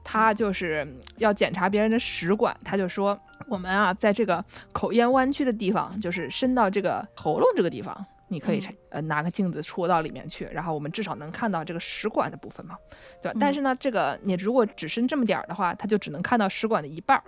[0.09, 7.93] 他就是要检查别人的食管，他就说我们啊，在这个口咽弯曲的地方，就是伸到这个喉咙这个地方，
[8.29, 12.77] 你可以嗯呃拿个镜子戳到里面去，然后我们至少能看到这个食管的部分嘛，
[13.21, 13.37] 对吧？
[13.37, 17.23] 但是呢，这个你如果只伸这么点儿的话，它就只能看到食管的一半儿。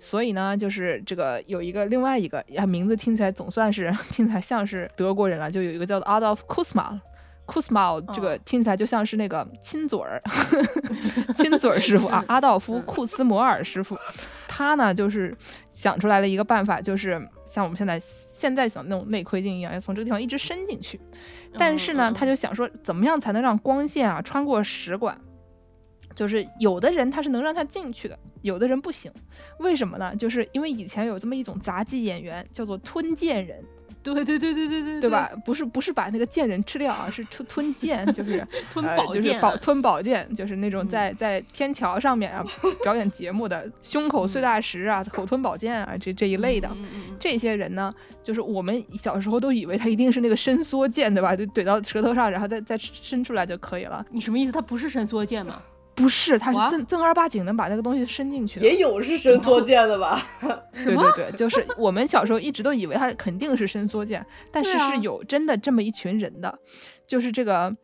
[0.00, 6.98] 所以呢，就是这个有一个另外一个呀，名字听起来总算是 听起来像是德国人了，就有一个叫做 Adolf Kusma。
[7.46, 10.20] 库斯马这个听起来就像是那个亲嘴儿，
[11.36, 13.96] 亲嘴儿师傅啊， 阿道夫·库斯摩尔师傅，
[14.48, 15.34] 他呢就是
[15.70, 21.00] 想出来了一个办法，就是像我们现在现在想那种内窥镜一样，要从这个地方一直伸进去。
[21.56, 25.18] 但是呢，嗯他就想说，怎么样才能让光线啊穿过食管？
[26.14, 29.12] 就是有的人他是能让他进去的，有的人不行。
[29.58, 30.16] 为什么呢？
[30.16, 33.62] 就是因为以前有这么一种杂技演员，叫做吞剑人。
[34.14, 35.30] 对对对对对对，对吧？？
[35.44, 42.44] 不是不是把那个贱人吃掉啊，是吞吞剑，就是 吞呃宝就是宝吞宝剑，就是那种嗯在在天桥上面啊
[42.82, 46.70] 表演节目的胸口碎大石啊、口吞宝剑啊这这一类的。
[47.18, 47.92] 这些人呢，
[48.22, 51.34] 就是我们小时候都以为他一定是那个伸缩剑，对吧？
[51.34, 54.04] 就怼到舌头上，然后再再伸出来就可以了。
[54.10, 54.52] 你什么意思？
[54.52, 55.60] 他不是伸缩剑吗？
[55.96, 58.66] 不是，他是正正儿八经能把那个东西伸进去的。
[58.66, 60.22] 也有是伸缩键的吧？
[60.72, 66.58] 对 对对， 就是我们小时候一直都以为它肯定是伸缩键，但是是有真的这么一群人的，
[67.06, 67.74] 就是这个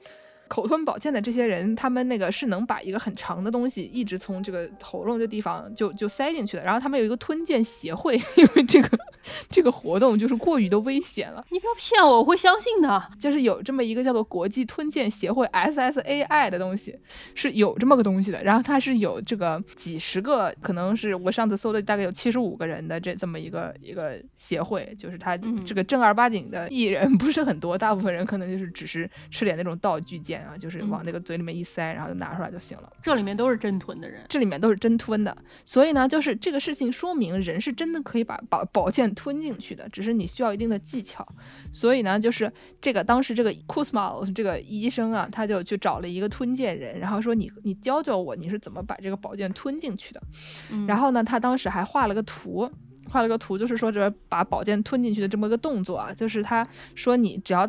[0.52, 6.62] 口吞宝剑的这些人，他们那个是能把一个很长的东西一直从这个喉咙这地方就就塞进去的。
[6.62, 8.98] 然后他们有一个吞剑协会，因为这个
[9.48, 13.02] 这个活动就是过于的危险了，你不要骗我，我会相信的。
[13.18, 16.98] 就是有这么一个叫做国际吞剑协会 SSAI 的东西，
[17.34, 18.44] 是有这么个东西的。
[18.44, 32.92] 然后它是有这个几十个，可能是我上次搜的大概有七十五个人的这这么一个一个协会，就是它嗯这个正儿八经的艺人不是很多，大部分人可能就是只是吃点那种道具剑啊，就是往嗯那个嘴里面一塞，然后就拿出来就行了。
[33.02, 41.26] 这里面都是真吞的人，这里面都是真吞的，所以呢，就是这个事情说明人是真的可以把把宝剑吞进去的，只是你需要一定的技巧。
[41.72, 50.22] 所以呢，就是这个当时这个库斯马这个医生啊，他就去找了一个吞剑人，然后说你你教教我你是怎么把这个宝剑吞进去的。
[50.70, 52.70] 嗯然后呢，他当时还画了个图，
[53.08, 57.68] 画了个图，就是说这把宝剑吞进去的这么个动作啊，就是他说你只要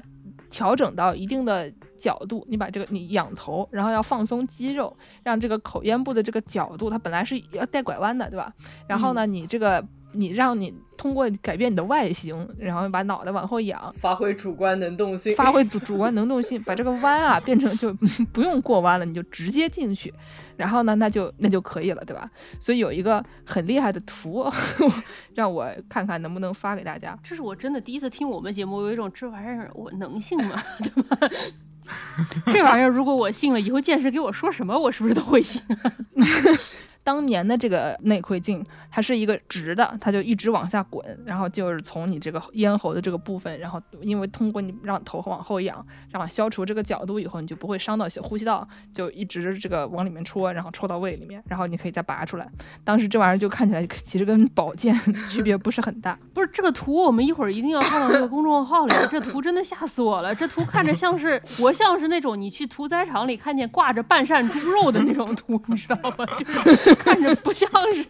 [0.54, 8.54] 调整到一定的角度，你把这个你仰头，然后要放松肌肉，让这个口咽部的这个角度，它本来是要带拐弯的，对吧？
[8.88, 17.93] 然后呢，你这个你让你通过改变你的外形，然后把脑袋往后仰，发挥主观能动性，发挥主主观能动性， 把这个弯啊变成就
[18.32, 20.13] 不用过弯了，你就直接进去，
[20.56, 22.30] 然后呢，那就那就可以了，对吧？
[22.60, 24.45] 所以有一个很厉害的图，
[25.36, 27.17] 让我看看能不能发给大家。
[27.23, 30.62] 这是我真的第一次听我们节目，有一种这玩意儿我能信吗？
[30.84, 31.17] 对吧？
[32.54, 35.62] 这玩意儿如果我信了，以后见识给我说什么，我是不是都会信？
[37.04, 52.50] 当年的这个内窥镜，它是一个直的，它就一直往下滚，然后就是从你这个咽喉的这个部分，然后因为通过你让头往后仰，然后消除这个角度以后，你就不会伤到呼吸道，就一直这个往里面戳，然后戳到胃里面，然后你可以再拔出来。
[52.84, 54.98] 当时这玩意儿就看起来其实跟宝剑
[55.30, 58.94] 区别不是很大， 不是这个图，我们一会儿一定要放到这个公众号里。
[59.12, 66.26] 这图真的吓死我了，这图看着像是活像是那种你去屠宰场里看见挂着半扇猪肉的那种图，你知道吗？
[66.38, 68.04] 就是 看着不像是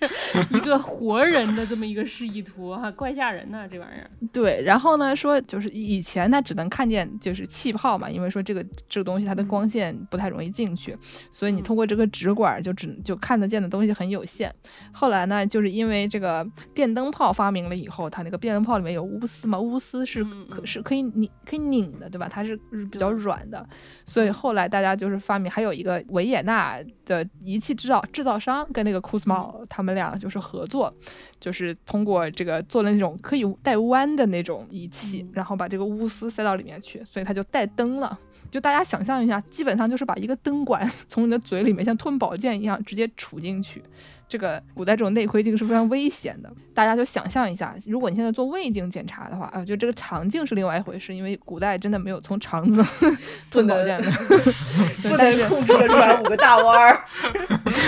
[0.55, 4.09] 一个活人的这么一个示意图哈，怪吓人的、这玩意儿。
[4.31, 10.97] 对，然后呢，说就是以前它只能看见就是气泡嘛，因为说这个这个东西它的光线不太容易进去，
[11.31, 14.53] 所以你嗯通过这个直管就只就看得见的东西很有限。
[14.91, 22.27] 后来呢，就是因为这个电灯泡发明了以后，它那个电灯泡里面有钨丝嘛，钨丝是可是可以拧可以拧的，对吧？
[22.29, 23.67] 它是是比较软的，
[24.05, 30.93] 所以后来大家就是发明，还有一个维也纳的仪器制造制造商跟那个库斯嗯茂他们俩就是合作，
[31.39, 38.19] 就是通过这个做了那种可以带弯的那种仪器，嗯然后把这个钨丝塞到里面去，所以它就带灯了。
[38.51, 43.81] 就大家想象一下，基本上就是把一个灯管 从你的嘴里面像吞宝剑一样直接杵进去。
[44.27, 52.83] 这个古代这种内窥镜是非常危险的，大家就想象一下，如果你现在做胃镜检查的话，啊，就这个肠镜是另外一回事，因为古代真的没有从肠子
[53.51, 54.11] 吞宝剑的，
[55.17, 56.99] 但是能控制着转五个大弯儿。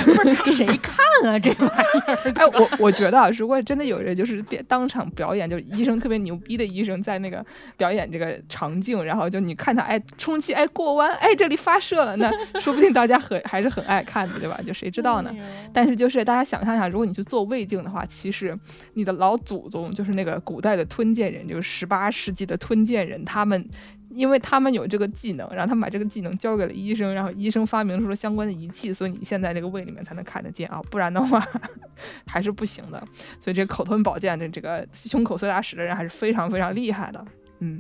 [0.06, 0.96] 不是谁看
[1.26, 1.72] 啊这玩意
[2.08, 2.32] 儿？
[2.36, 7.44] 哎，我我觉得啊，如果真的有人就是变当场表演，就是医生特别牛逼的医生在那个
[7.78, 14.60] 表演这个肠镜，然后就你看他哎充气哎过弯哎这里发射了，那说不定大家很还是很爱看的，对吧？
[14.66, 15.32] 就谁知道呢？
[15.74, 18.58] 但是就是大大家想象一下，如果你去做胃镜的话，其实
[18.96, 23.66] 你的老祖宗就是那个古代的吞剑人，就是十八世纪的吞剑人，他们
[24.10, 31.42] 因为他们有这个技能，然后他们把这个技能交给了医生，然后医生发明出了相关的仪器，所以你现在这个胃里面才能看得见啊，不然的话
[32.28, 33.02] 还是不行的。
[33.40, 37.26] 所以这个口吞宝剑的这个胸口碎大石的人还是非常非常厉害的。
[37.60, 37.80] 嗯，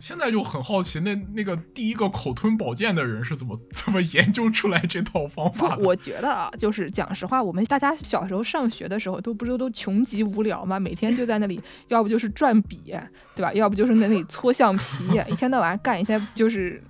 [0.00, 5.84] 现在就很好奇，那那个第一个口吞宝剑的人是怎么 怎么研究出来这套方法的？
[5.84, 12.94] 我觉得啊，就是讲实话，我们大家小时候上学的时候，都不是都穷极无聊嘛，每天就在那里，要不就是转笔，
[13.36, 13.52] 对吧？
[13.52, 16.82] 要不就是那里搓橡皮，一天到晚干一些就是。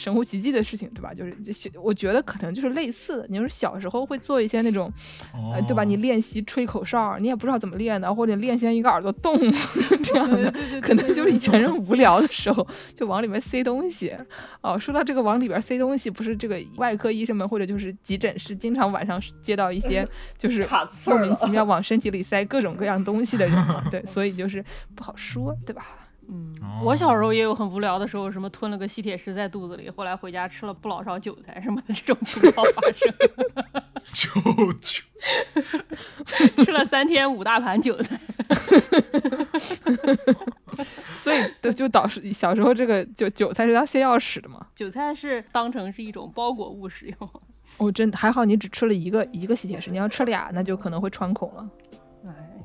[0.00, 1.12] 神乎其技的事情，对吧？
[1.12, 3.26] 就是就是，我觉得可能就是类似的。
[3.28, 4.90] 你说小时候会做一些那种，
[5.52, 5.84] 呃，对吧？
[5.84, 9.36] 你哦练习吹口哨，你也不知道怎么练的，或者练习一个耳朵动
[10.02, 14.16] 这样的，可能就是以前人无聊的时候就往里面塞东西。
[14.62, 20.06] 哦，说到这个往里边塞东西，不是这个外科医生们或者就是急诊室经常晚上接到一些
[20.38, 20.66] 就是
[21.06, 25.84] 莫名其妙往身体里塞各种各样东西的人嘛，对， 所以就是不好说，对吧？
[26.30, 33.12] 嗯哦，我小时候也有很无聊的时候，什么吞了个吸铁石在肚子里，后来回家吃了不老少韭菜什么的这种情况发生，
[34.12, 34.30] 就
[36.56, 38.18] 就吃了三天五大盘韭菜。
[41.20, 44.66] 所以就就导致小时候这个韭韭菜是要泻药使的嘛。
[44.74, 47.30] 韭菜是当成是一种包裹物使用。
[47.76, 51.98] 哦，真的还好，你只吃了一个一个吸铁石，你要吃俩，那就可能会穿孔了，哎，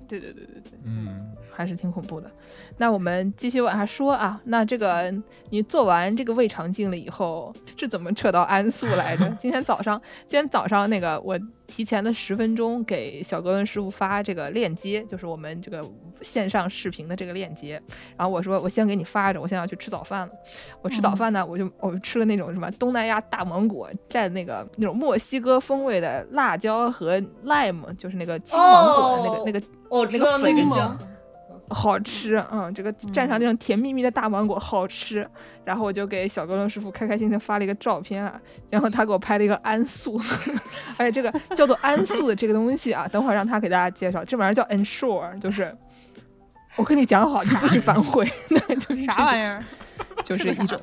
[0.07, 2.29] 对对对对对，嗯，还是挺恐怖的。
[2.77, 5.13] 那我们继续往下说啊，那这个
[5.49, 9.29] 你做完这个胃肠镜了以后，是怎么扯到安素来的？
[9.41, 15.83] 今天早上，今天早上那个我提前了十分钟给小格伦师傅发这个链接，就是我们这个
[16.21, 17.81] 线上视频的这个链接。
[18.17, 20.33] 然后我说我先给你发着，我现在要去吃早饭了。
[20.81, 30.99] 我吃早饭呢，我就我就吃了那种什么东南亚大芒果蘸那个那种墨西哥风味的辣椒和 lime，就是那个青芒果的那个、哦那个哦，知道哪那个个酱？
[31.69, 35.27] 好吃，嗯，这个蘸上那种甜蜜蜜的大芒果好吃。
[35.63, 38.39] 然后我就给小哥伦师傅开开心心发了一个照片啊，
[38.69, 40.21] 然后他给我拍了一个安素，
[40.97, 45.75] 而且这个叫做安素的这个东西啊，等会儿让他给大家介绍，这玩意儿叫 Ensure，就是
[46.75, 49.03] 我跟你讲好，你不许反悔， 那就是？
[49.05, 49.63] 啥玩意儿？
[50.25, 50.79] 就是一种，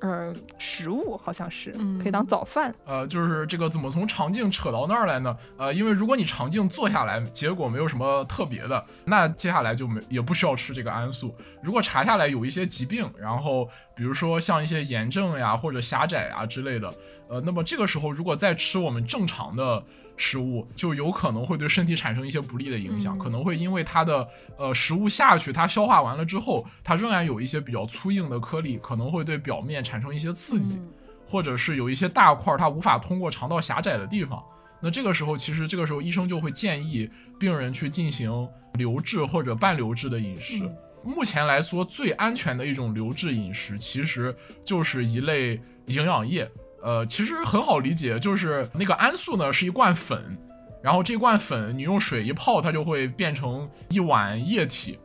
[0.00, 2.74] 呃，食物好像是嗯可以当早饭。
[2.84, 5.36] 呃，就是这个怎么从肠镜扯到那儿来呢？
[5.56, 11.34] 呃，因为如果你肠镜做下来，结果没有什么特别的，那接下来就没也不需要吃这个安素。
[11.62, 16.92] 如果查下来有一些疾病，然后比如说像一些炎症呀或者狭窄啊之类的，
[17.28, 19.82] 呃，那么这个时候如果再吃我们正常的
[20.16, 30.76] 食物，就有可能会对身体产生一些不利的影响，嗯可能会因为它的呃食物下去，它消化完了之后，它仍然有一些比较粗硬的颗粒，可能会对表面产生一些刺激。
[30.76, 30.88] 嗯
[31.24, 34.42] 或者是有一些大块儿它无法通过肠道狭窄的地方，
[34.82, 37.08] 那这个时候其实这个时候医生就会建议
[37.40, 40.62] 病人去进行流质或者半流质的饮食。
[40.64, 46.46] 嗯目前来说最安全的一种流质饮食其实就是一类营养液，
[46.82, 50.36] 呃，其实很好理解，就是那个安素呢是一罐粉，
[50.82, 54.98] 然后这罐粉你用水一泡，它就会变成一碗液体，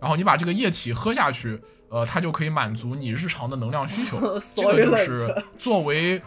[0.00, 4.18] 然后你把这个液体喝下去，呃，它就可以满足你日常的能量需求。
[4.54, 6.20] 这个就是作为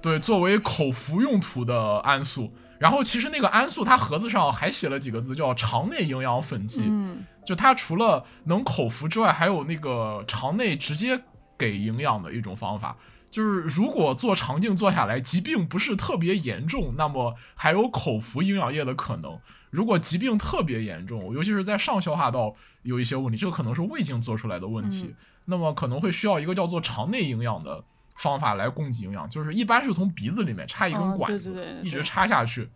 [0.00, 2.52] 对作为口服用途的安素。
[2.80, 6.82] 然后其实那个安素它盒子上还写了几个字，叫肠内营养粉剂。
[6.84, 11.20] 嗯就它除了能口服之外，还有那个肠内直接
[11.56, 12.96] 给营养的一种方法。
[13.32, 19.36] 就是如果做肠镜做下来，疾病不是特别严重，那么还有口服营养液的可能。
[19.70, 25.14] 如果疾病特别严重，尤其是在上消化道有一些问题，这个可能是胃镜做出来的问题，嗯
[25.46, 27.82] 那么可能会需要一个叫做肠内营养的
[28.16, 32.68] 方法来供给营养，就是一般是从鼻子里面插一根哦管子，对对对对一直插下去。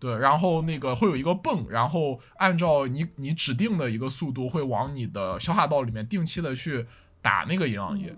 [0.00, 6.84] 对，然后那个会有一个泵，然后按照你你指定的一个速度，会往你的消化道里面定期的去
[7.22, 8.16] 打那个营养液。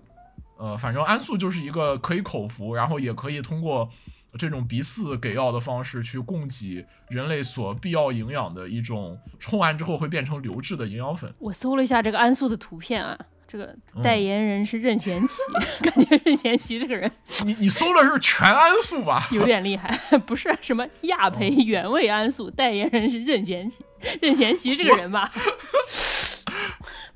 [0.63, 3.89] 呃，反正安素就是一个可以口服，然后也可以通过
[4.37, 11.29] 这种鼻饲给药的方式去供给人类所必要营养的一种，冲完之后会变成流质的营养粉。
[11.37, 15.37] 我搜了一下这个安素的图片啊，这个嗯代言人是任贤齐，
[15.83, 17.11] 感觉任贤齐这个人
[17.45, 19.27] 你你搜的是全安素吧？
[19.35, 19.91] 有点厉害，
[20.25, 23.79] 不是什么亚培哦原味安素，代言人是任贤齐。
[24.21, 25.31] 任贤齐这个人吧，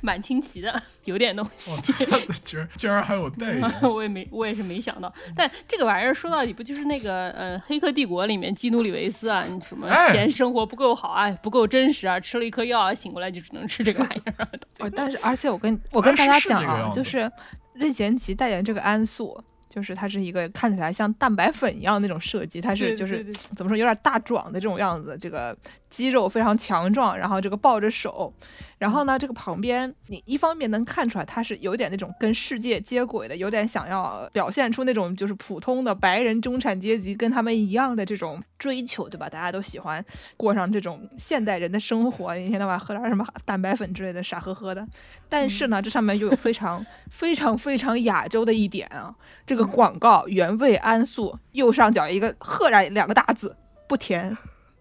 [0.02, 1.82] 蛮清奇的， 有点东西。
[1.94, 3.74] 天哪，竟然竟然还有代言！
[3.82, 5.12] 我也没，我也是没想到。
[5.36, 14.48] 但这个玩意儿说到底不就是那个呃《黑客帝国》里面基努里维斯啊，你什么哎嫌生活不够好啊，不够真实啊，吃了一颗药啊，醒过来就只能吃这个玩意儿
[14.96, 17.32] 但是而且我跟我跟大家讲啊，就是
[17.74, 25.56] 任贤齐代言这个安素，就是它是一个看起来像蛋白粉一样那种设计，它是就是对对怎么说有点大壮的这种样子，这个
[25.90, 28.34] 肌肉非常强壮，然后这个抱着手，
[28.78, 39.28] 然后呢这个旁边你一方面能看出来它是有点那种跟世界接轨的，有点想要表现出那种就是普通的白人中产阶级跟他们一样的这种追求，对吧？
[39.28, 40.04] 大家都喜欢
[40.36, 44.88] 过上这种现代人的生活，一天到晚喝点什么蛋白粉之类的，傻呵呵的。
[45.28, 49.14] 但是呢，这上面又有非常非常非常亚洲的一点啊，
[49.46, 53.56] 这个广告原味安素右上角一个赫然两个大字
[53.88, 54.38] 不甜。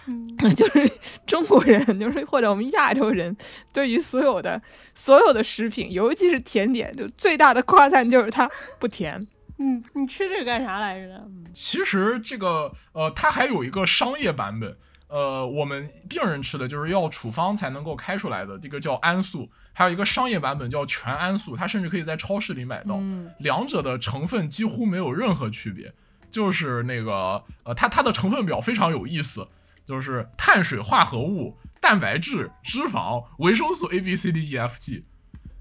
[0.57, 0.91] 就是
[1.27, 3.37] 中国人，就是或者我们亚洲人，
[3.73, 4.61] 对于所有的
[4.95, 9.27] 所有的食品，尤其是甜点，就最大的夸赞就是它不甜。
[9.59, 11.29] 嗯，你吃这个干啥来着？
[11.53, 14.77] 其实这个呃，它还有一个商业版本，
[15.09, 23.31] 呃，我们病人吃的就是要处方才能够开出来的，这个叫安素，还有一个商业版本叫全安素，它甚至可以在超市里买到，嗯。
[23.41, 25.93] 两者的成分几乎没有任何区别，
[26.31, 29.47] 就是那个呃，它它的成分表非常有意思。
[29.87, 35.03] 就是碳水化合物、蛋白质、脂肪、维生素 A、B、C、D、E、F、G，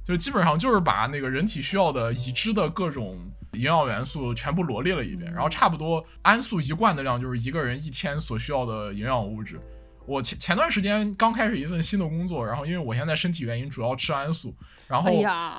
[0.04, 3.18] 就基本上就是把那个人体需要的已知的各种
[3.54, 9.62] 营养元素全部罗列了一遍，然后差不多氨素一罐的量就是一个人一天所需要的营养物质。
[10.08, 14.56] 我前前段时间刚开始一份新的工作，然后因为我现在身体原因主要吃安素，
[14.88, 15.12] 然后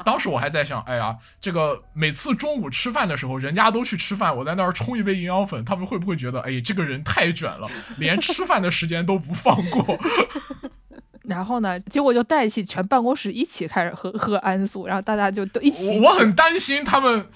[0.05, 7.69] 当时我还在想，哎呀，这个每次中午吃饭的时候，人家都去吃饭，我在那儿冲一杯营养粉，他们会不会觉得，哎，这个人太卷了，
[7.99, 9.99] 连吃饭的时间都不放过？
[11.25, 17.29] 然后呢，结果就带起全办公室一起开始喝喝安素，然后大家就都一起我我很担心他们，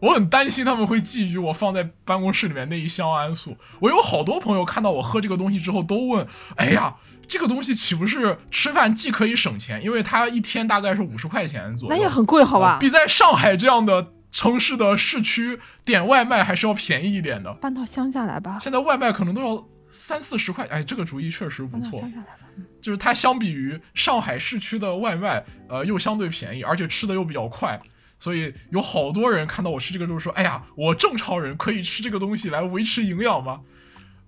[0.00, 3.56] 我很担心他们会觊觎我放在办公室里面那一箱安素。
[3.80, 6.26] 我有好多朋友看到我喝这个东西之后都问
[6.56, 6.94] ：“哎呀，
[7.26, 12.78] 这个东西岂不是吃饭既可以省钱，因为它一天大概是五十块钱左右，那也很贵，好吧呃？
[12.78, 17.52] 比在上海这样的城市的市区点外卖还是要便宜一点的。
[17.54, 22.00] 搬到乡下来吧，现在外卖可能都要三四十块，哎，这个主意确实不搬到错。
[22.00, 22.40] 乡下来吧。
[22.80, 27.80] 就是它相比于上海市区的外卖，呃，又相对便宜，而且吃的又比较快，
[28.26, 33.60] 所以有好多人看到我吃这个就说：“哎呀，我正常人可以吃这个东西来维持营养吗？”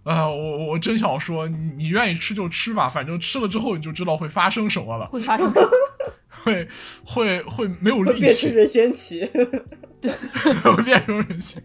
[0.07, 5.53] 啊、我我真想说，你你愿意吃就吃吧，反正吃了之后你就知道会发生什么了，会发生
[6.31, 6.69] 会
[7.05, 9.29] 会会没有力气， 变成任贤齐。
[10.63, 11.61] 会变成人形。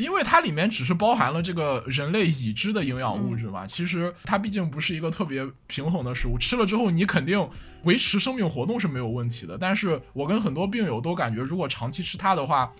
[0.00, 7.48] 因为它里面只是包含了这个人类已知的营养物质嘛，其实它毕竟不是一个特别平衡的食物，吃了之后你肯定
[7.84, 9.56] 维持生命活动是没有问题的。
[9.58, 12.72] 但是我跟很多病友都感觉，如果长期吃它的话，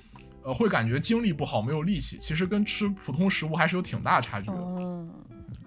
[0.42, 2.18] 呃，会感觉精力不好，没有力气。
[2.20, 4.54] 其实跟吃普通食物还是有挺大差距的。
[4.54, 5.06] 哦，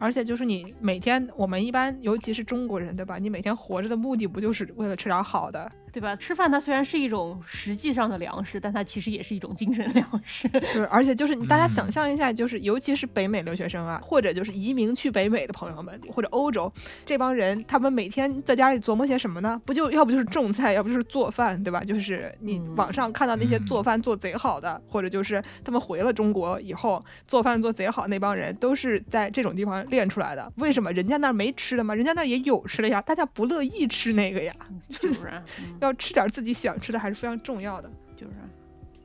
[0.03, 3.17] 而且就是你每天，我们一般尤其是中国人，对吧？
[3.17, 5.71] 你每天活着的目的不就是为了吃点好的？
[5.93, 6.13] 对吧？
[6.15, 10.49] 吃饭它虽然是一种实际上的粮食，但它其实也是一种精神粮食。
[10.73, 16.69] 对，而且就是你大家想嗯象一下，就是尤其是北美留学生啊，或者就是移民去北美的朋友们，或者欧洲
[17.05, 19.61] 这帮人，他们每天在家里琢磨些什么呢？
[19.65, 21.81] 不就要不就是种菜，要不就是做饭，对吧？
[21.81, 30.51] 就是你嗯网上看到那些嗯做饭做贼好的，或者就是他们回了中国以后做饭做贼好那帮人，都是在这种地方练出来的。
[30.57, 31.93] 为什么人家那儿没吃的吗？
[31.93, 34.51] 人家那儿也有吃的呀，大家不乐意吃那个呀。
[34.89, 37.89] 就是啊，嗯要吃点自己想吃的还是非常重要的。
[38.15, 38.45] 就是啊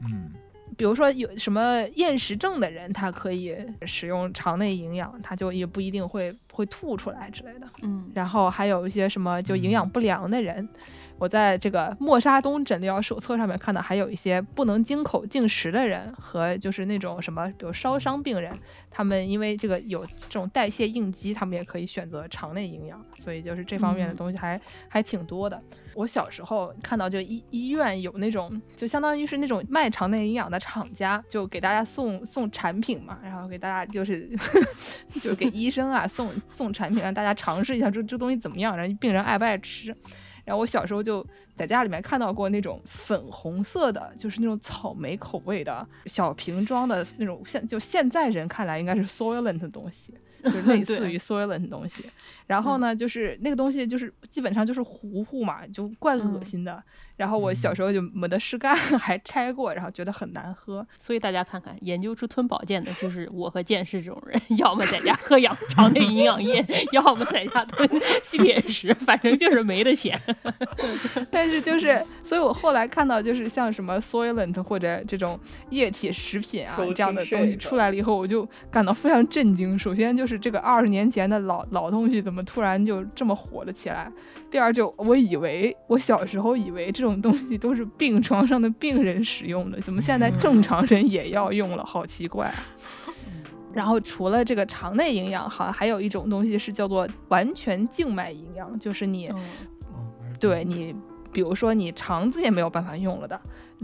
[0.01, 0.31] 嗯，
[0.77, 7.69] 比如说有什么厌食症的人，他可以使用肠内营养，他就也不一定会会吐出来之类的。
[7.83, 10.67] 嗯，然后还有一些什么就营养不良的人，
[11.19, 18.57] 我在这个莫沙东诊疗手册上面看到，还有一些不能经口进食的人和就是那种什么，比如烧伤病人，
[18.89, 25.61] 他们因为这个有这种代谢应激，他们也可以选择肠内营养，所以就是这方面的嗯东西还、还挺多的。
[25.95, 34.31] 我小时候看到就医医院有那种，就相当于是那种卖肠内营养的厂家，就给大家送送产品嘛，然后给大家就是
[35.21, 39.93] 就给医生啊送送产品，让大家尝试一下这这东西怎么样，然后病人爱不爱吃。
[40.49, 41.25] 然后我小时候就
[41.55, 52.03] 在家里面看到过那种粉红色的，就是那种草莓口味的小瓶装的那种，现就现在人看来应该是 Soylent 的东西，就是 类似于 Soylent 的东西。
[52.49, 56.83] 然后呢，就是那个东西就是基本上就是糊糊嘛，就怪恶嗯心的。
[57.17, 60.87] 然后我小时候就没得事干，还拆过，然后觉得很难喝。
[61.01, 67.89] 所以大家看看，研究出吞宝剑的就是我和剑士这种人， 要么在家喝养肠内营养液， 要么在家吞
[68.23, 70.17] 吸铁石，反正就是没得钱。
[71.29, 75.39] 但是就是，所以我后来看到就是像什么 Soylent 或者这种
[75.71, 79.77] 液体食品啊这样的东西出来了以后，我就感到非常震惊。
[79.77, 84.11] 首先就是这个二十年前的老老东西怎么突然就这么火了起来？
[84.51, 91.85] 第二就我以为我小时候以为这种东西都是病床上的病人使用的，怎么现在正常人也要用了？
[91.85, 92.55] 好奇怪啊！
[93.75, 99.39] 然后除了这个肠内营养，好像还有一种东西是叫做完全静脉营养，就是你嗯
[100.41, 100.95] 对你，
[101.31, 103.39] 比如说你肠子也没有办法用了的，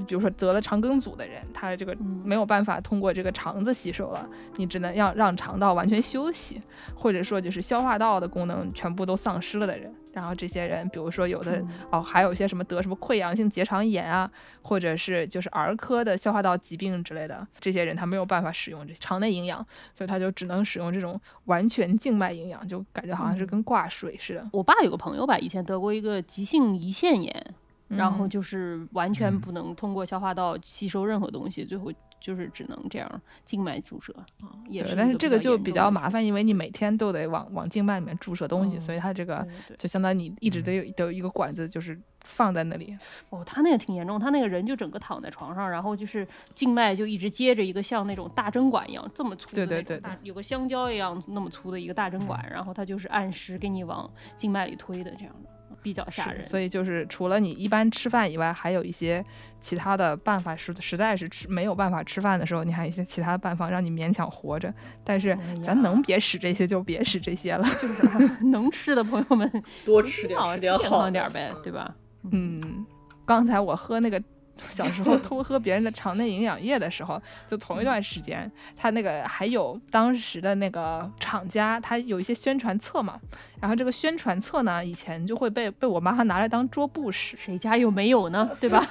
[0.07, 2.23] 比如说得了肠梗阻的人，他这个嗯。
[2.25, 4.27] 没有办法通过这个肠子吸收了，
[4.57, 6.61] 你只能要让肠道完全休息，
[6.95, 14.31] 或者说就是消化道的功能全部都丧失了的人，然后这些人，比如说有的、嗯哦，还有一些什么得什么溃疡性结肠炎啊，
[14.63, 23.47] 或者是就是儿科的消化道疾病之类的，这些人他没有办法使用这肠内营养，所以他就只能使用这种完全静脉营养，就感觉好像是嗯。
[23.49, 24.49] 跟挂水似的。
[24.51, 27.55] 我爸有个朋友吧，以前得过一个急性胰腺炎，
[27.89, 34.95] 然后嗯就是完全嗯不能通过消化道吸收任何东西，最后就是只能这样静脉注射啊，是。
[34.97, 39.47] 但是这个就比较麻烦，因为你每天都得往往静脉里面注射东西，嗯所以它这个
[39.79, 42.97] 就相当于你一直得有得有一个管子，就是放在那里。
[43.29, 55.51] 哦，他那个挺严重，他那个人就整个躺在床上，然后就是静脉就一直接着一个像那种大针管一样这么粗的那种对对对大有个香蕉一样那么粗的一个大针管，然后他就是按时给你往静脉里推的这样的，
[55.83, 56.43] 比较吓人。
[56.43, 59.25] 所以就是除了你一般吃饭以外，还有一些
[59.61, 64.73] 其他的办法，实实在是吃没有办法吃饭的时候，你还有一些其他的办法让你勉强活着。
[65.03, 67.65] 但是哎咱能别使这些就别使这些了。
[67.81, 68.19] 就是啊
[68.53, 69.51] 能吃的朋友们
[69.85, 71.95] 多吃点，好吃点健康点儿呗，对吧？
[72.33, 72.87] 嗯，
[73.27, 74.23] 刚才我喝那个
[74.71, 83.21] 小时候偷喝别人的肠内营养液的时候，就同一段时间，他那个还有当时的那个厂家，他有一些宣传册嘛，
[83.61, 87.37] 然后这个宣传册呢，以前就会被被我妈拿来当桌布使。
[87.37, 88.49] 谁家又没有呢？
[88.61, 88.87] 对吧？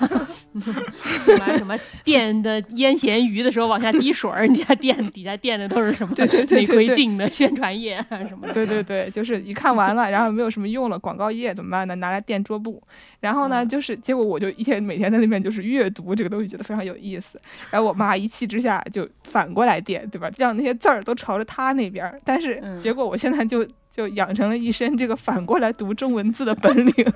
[1.39, 8.53] 买什么垫的腌咸鱼的时候往下滴水儿，人家垫底下垫的都是什么 对对对玫对对瑰镜的宣传页啊什么的。
[8.53, 11.95] 对对对，就是一看完了，然后没有什么用了，广告页怎么办呢？
[11.95, 12.82] 拿来垫桌布。
[13.24, 17.39] 然后呢，嗯就是结果我就一天每天在那边就是阅读这个东西，觉得非常有意思。
[17.71, 20.30] 然后我妈一气之下就反过来点，对吧？
[20.38, 22.19] 让那些字儿都朝着她那边儿。
[22.26, 26.93] 但是嗯结果我现在就就养成了一身这个反过来读中文字的本领。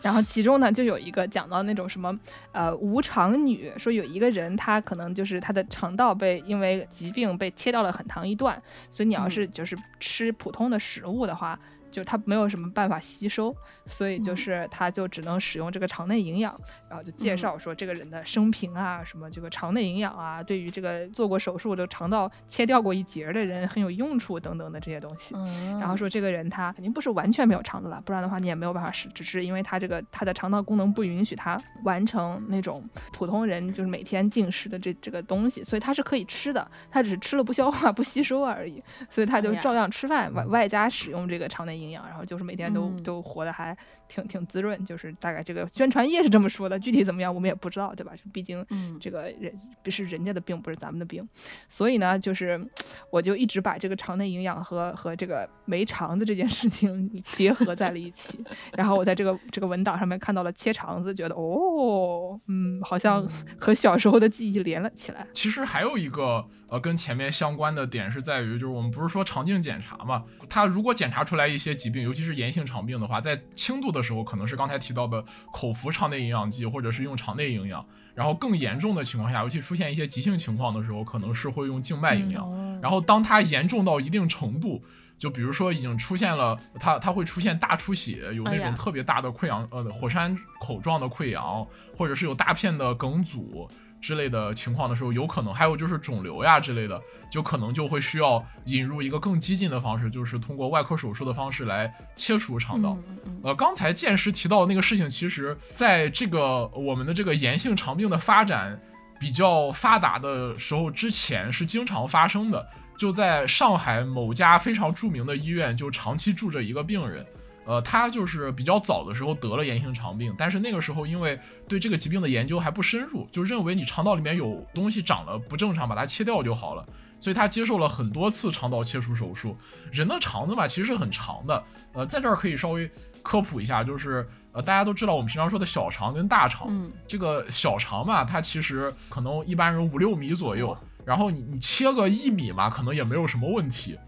[0.00, 2.16] 然后其中呢，就有一个讲到那种什么
[2.52, 11.58] 呃无肠女，说有一个人他可能就是他的肠道被因为疾病被切掉了很长一段，所以你要是就是吃普通的食物的话。
[11.94, 13.54] 就他没有什么办法吸收，
[13.86, 14.36] 所以就嗯。
[14.36, 25.34] 是他就只能使用这个肠内营养，然后就介绍说这个人的生平啊，什么这个肠内营养啊，对于这个做过手术的肠道切掉过一截的人很有用处等等的这些东西。
[25.36, 32.82] 嗯然后说这个人他肯定不是完全没有肠子了，不然的话你也没有办法使，只是因为他这个他的肠道功能不允许他完成那种
[33.12, 43.02] 普通人就是每天进食的这这个东西，所以他是可以吃的，他只是吃了不消化不吸收而已，所以他就照样吃饭，外外加使用这个肠内营养，然后就是每天都、嗯。
[43.02, 43.76] 都活得还
[44.14, 48.12] 挺挺滋润，就是大概这个宣传页是这么说的，具体怎么样我们也不知道，对吧？
[48.32, 49.52] 毕竟嗯这个人
[49.82, 51.26] 不是人家的病，不是咱们的病，
[51.68, 52.64] 所以呢，就是
[53.10, 58.38] 我就一直把这个肠内营养和和这个没肠子这件事情 结合在了一起。
[58.76, 63.26] 然后我在这个这个文档上面看到了切肠子，觉得哦，嗯，好像
[63.58, 65.26] 和小时候的记忆连了起来。
[65.32, 77.84] 其实还有一个呃跟前面相关的点是在于，就是我们不是说肠镜检查嘛，它如果检查出来一些疾病，尤其是炎性肠病的话，在轻度的时候可能是刚才提到的口服肠内营养剂，或者是用肠内营养。
[78.14, 82.44] 然后更严重的情况下，尤其出现一些急性情况的时候，可能是会用静脉营养。
[82.44, 84.84] 哦然后当它严重到一定程度，
[85.18, 93.66] 就比如说已经出现了，它它会出现大出血，有那种特别大的溃疡，呃，火山口状的溃疡，或者是有大片的梗阻
[94.04, 97.00] 之类的情况的时候，有可能还有就是肿瘤呀之类的，
[97.30, 102.98] 就可能就会需要引入一个更激进的方式，就是通过外科手术的方式来切除肠道。
[103.42, 108.78] 呃，刚才剑师提到的那个事情，其实在这个我们的这个炎性肠病的发展
[109.18, 112.68] 比较发达的时候之前是经常发生的。
[112.96, 117.26] 就在上海某家非常著名的医院，就长期住着一个病人，
[117.64, 126.86] 呃，他就是比较早的时候得了炎性肠病，但是那个时候因为对这个疾病的研究还不深入，就认为你肠道里面有东西长了不正常，把它切掉就好了。
[127.20, 129.56] 所以他接受了很多次肠道切除手术。
[129.90, 131.64] 人的肠子嘛，其实是很长的。
[131.94, 132.90] 呃，在这儿可以稍微
[133.22, 143.98] 科普一下，就是呃，大家都知道我们平常说的小肠跟大肠，嗯这个小肠嘛，它其实可能一般人五六米左右，然后你你切个一米嘛，可能也没有什么问题。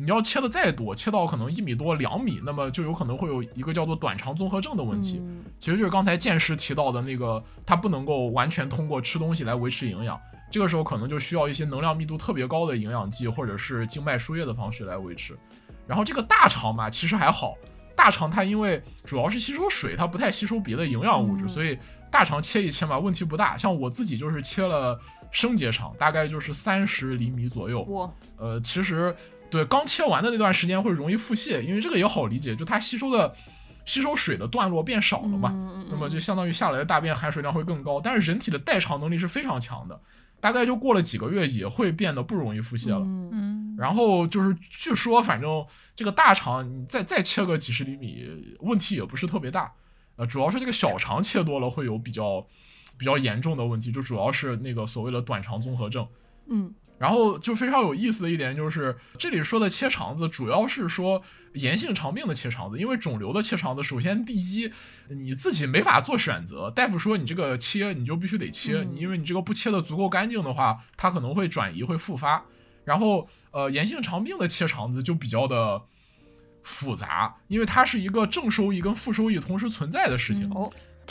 [0.00, 5.18] 你要切的再多，切到可能一米多、两米，那么就有可能会有一个叫做短肠综合症的问题。
[5.22, 10.18] 嗯其实就是刚才剑师提到的那个，它不能够完全通过吃东西来维持营养，
[10.50, 15.36] 这个时候可能就需要一些能量密度特别高的营养剂，或者是静脉输液的方式来维持。
[15.86, 17.54] 然后这个大肠嘛，其实还好，
[17.94, 21.78] 大肠它因为主要是吸收水，它不太吸收别的营养物质，嗯所以
[22.10, 23.58] 大肠切一切嘛，问题不大。
[23.58, 24.98] 像我自己就是切了
[25.30, 29.14] 升结肠，大概就是三十厘米左右，我呃，其实
[29.50, 33.34] 对刚切完的那段时间会容易腹泻，因为这个也好理解，就它吸收的
[33.84, 38.00] 吸收水的段落变少了嘛，嗯那么就相当于下来的大便含水量会更高。
[38.00, 40.00] 但是人体的代偿能力是非常强的，
[40.40, 43.04] 大概就过了几个月也会变得不容易腹泻了。
[43.76, 45.64] 然后就是据说，反正
[45.96, 49.72] 这个大肠你再再切个几十厘米，问题也不是特别大。
[50.16, 52.46] 呃，主要是这个小肠切多了会有比较
[52.98, 56.06] 比较严重的问题，就主要是那个所谓的短肠综合症。
[56.48, 61.22] 嗯然后就非常有意思的一点就是，这里说的切肠子主要是说
[61.54, 64.70] 炎性肠病的切肠子，因为肿瘤的切肠子，首先第一
[65.08, 72.44] 你自己没法做选择，大夫说你这个切你就必须得切，因为你这个不切的足够干净的话，它可能会转移会复发。
[72.84, 75.80] 然后呃，炎性肠病的切肠子就比较的
[76.62, 80.50] 复杂，因为它是一个正收益跟负收益同时存在的事情。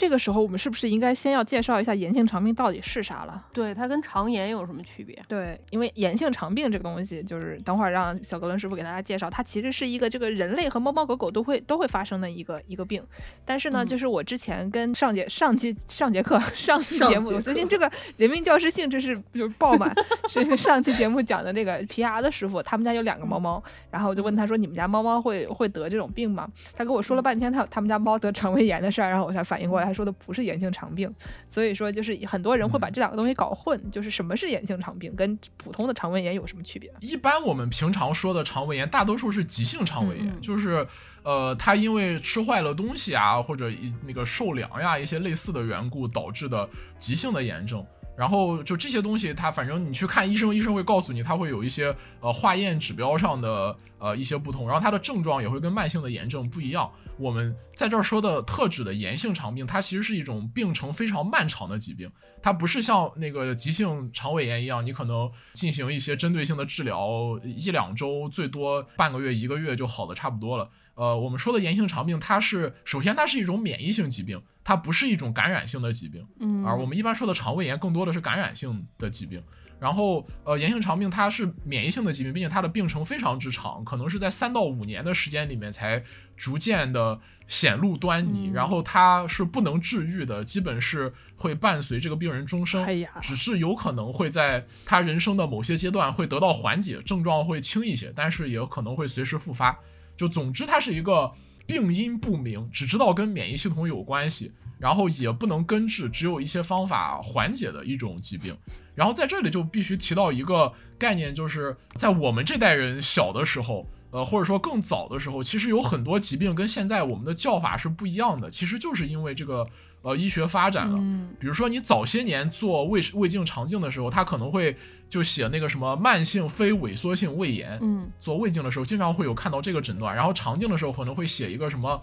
[0.00, 3.44] 这个时候我们是不是应该先要介绍一下炎性肠病到底是啥了？
[3.52, 5.20] 对，它跟肠炎有什么区别？
[5.28, 13.02] 对，因为炎性肠病这个东西，就是等会儿让小格伦师傅给大家介绍，它其实是一个这个人类和猫猫狗狗都会都会发生的一个一个病。
[13.44, 19.94] 但是呢，嗯就是我之前跟上节上期上节课上期节目，我最近这个人民教师性质是就是爆满，
[20.28, 31.12] 是上期节目讲的那个皮牙的师傅，他们家有两个猫猫，然后我就问他说：“你们家猫猫会会得这种病吗？”他跟我说了半天他他们家猫得肠胃炎的事儿，然后我才反应过来，他说的不是炎性肠病。
[31.48, 36.90] 所以说，就是很多人会把嗯这两个东西搞混，就是什么是炎性肠病，跟普通的肠胃炎有什么区别？
[37.00, 40.86] 一般我们平常说的肠胃炎，大多数是急性肠胃炎，就是
[41.24, 46.68] 呃，他因为吃坏了东西啊，或者一那个受凉呀一些类似的缘故导致的
[46.98, 47.84] 急性的炎症。
[48.16, 56.90] 然后就这些东西，它反正你去看医生，医生会告诉你，它会有一些呃化验指标上的呃一些不同，然后它的症状也会跟慢性的炎症不一样。
[57.18, 62.10] 我们在这儿说的特指的炎性肠病，它其实是一种病程非常漫长的疾病，
[62.42, 70.68] 它不是像那个急性肠胃炎一样，你可能进行一些针对性的治疗，一两周最多半个月一个月就好的差不多了。
[70.94, 76.26] 呃，我们说的炎性肠病，它是首先它是一种免疫性疾病，它不是一种感染性的疾病。
[76.40, 79.42] 嗯，而我们一般说的肠胃炎更多的是感染性的疾病。
[79.80, 86.04] 然后，呃，炎性肠病它是免疫性的疾病，并且它的病程非常之长，可能是在三到五年的时间里面才
[86.36, 87.18] 逐渐的
[87.48, 88.48] 显露端倪。
[88.48, 92.84] 嗯然后它是不能治愈的，基本是会伴随这个病人终生。
[92.84, 99.74] 哎只是有可能会在他人生的某些阶段会得到缓解，症状会轻一些，但是也可能会随时复发。
[100.16, 101.32] 就总之，它是一个
[101.66, 108.56] 病因不明，只知道跟免疫系统有关系，然后也不能根治，只有一些方法缓解的一种疾病。
[108.94, 119.66] 然后在这里就必须提到一个概念，就是在我们这代人小的时候，呃，或者说更早的时候，其实有很多疾病跟现在我们的叫法是不一样的，其实就是因为这个
[120.02, 120.98] 呃医学发展了。
[120.98, 124.76] 嗯比如说你早些年做胃胃镜肠镜的时候，他可能会
[125.08, 132.02] 就写那个什么慢性非萎缩性胃炎，嗯做胃镜的时候经常会有看到这个诊断，然后肠镜的时候可能会写一个什么，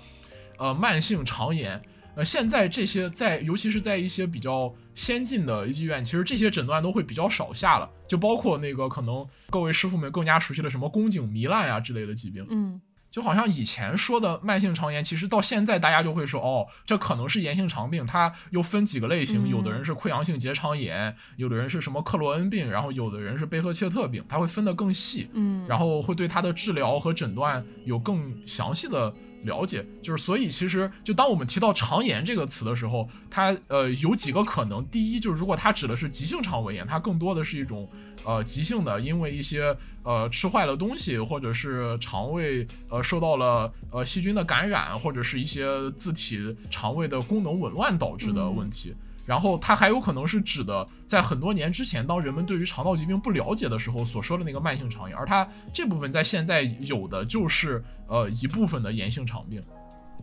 [0.58, 1.80] 呃，慢性肠炎。
[2.18, 12.44] 呃，现在这些在，尤其是在一些比较先进的医院，其实这些诊断都会比较少下了，就包括那个可能各位师傅们更加熟悉的什么宫颈糜烂啊之类的疾病。
[12.50, 12.82] 嗯。
[13.10, 29.12] 就好像以前说的慢性肠炎，其实到现在大家就会说，哦，这可能是炎性肠病，它又分几个类型，嗯有的人是溃疡性结肠炎，有的人是什么克罗恩病，然后有的人是贝赫切特病，它会分得更细，嗯，然后会对它的治疗和诊断有更详细的
[29.44, 29.86] 了解。
[30.02, 37.90] 就是所以其实就当我们提到肠炎这个词的时候，它呃有几个可能，第一就是如果它指的是急性肠胃炎，它更多的是一种
[38.24, 48.94] 呃急性的，因为一些呃吃坏了东西，或者是肠胃呃受到了呃细菌的感染，或者是一些自体肠胃的功能紊乱导致的问题。
[49.28, 59.62] 然后它还有可能是指的，在很多年之前，当人们对于肠道疾病不了解的时候所说的那个慢性肠炎，而它这部分在现在有的就是呃一部分的炎性肠病。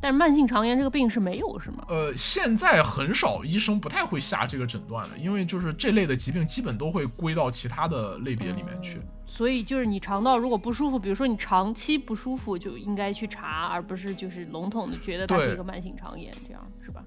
[0.01, 1.85] 但是慢性肠炎这个病是没有是吗？
[1.89, 9.01] 呃，现在很少医生不太会下这个诊断了，因为就是这类的疾病基本都会归到其他的类别里面去。
[9.25, 17.03] 所以就是你肠道如果不舒服，比如说你长期不舒服，就应该去查，而不是就是笼统的觉得它是一个慢性肠炎，这样是吧？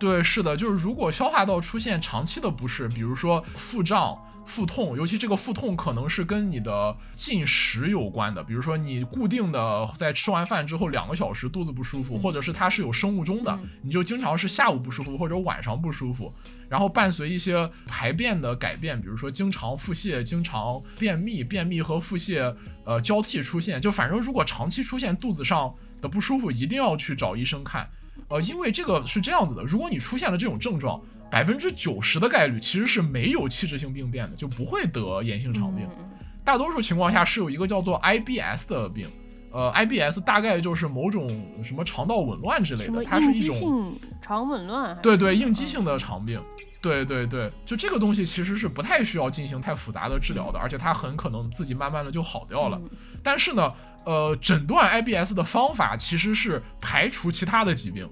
[0.00, 16.32] 对，是的，就是如果消化道出现长期的不适，比如说腹胀、腹痛，尤其这个腹痛可能是跟你的进食有关的，比如说你固定的在吃完饭之后两个小时肚子不舒服，或者是它是有生物钟的嗯，你就经常是下午不舒服或者晚上不舒服，
[16.66, 27.86] 然后伴随一些排便的改变，比如说经常腹泻、经常便秘、便秘和腹泻呃交替出现，就反正如果长期出现肚子上的不舒服，一定要去找医生看。
[28.28, 31.00] 呃，因为这个是这样子的，如果你出现了这种症状，
[31.30, 35.86] 百分之九十的概率其实是没有器质性病变的，就不会得炎性肠病。
[35.98, 36.04] 嗯
[36.42, 39.08] 大多数情况下是有一个叫做 IBS 的病，
[39.52, 41.28] 呃，IBS 大概就是某种
[41.62, 44.96] 什么肠道紊乱之类的，它是一种性肠紊乱？
[45.02, 46.40] 对对应激性的肠病。
[46.80, 52.80] 对对对，就这个东西其实是不太需要进行太复杂的治疗的，而且它很可能自己慢慢的就好掉了。
[52.82, 52.90] 嗯
[53.22, 53.70] 但是呢，
[54.06, 58.08] 呃，诊断 IBS 的方法其实是排除其他的疾病，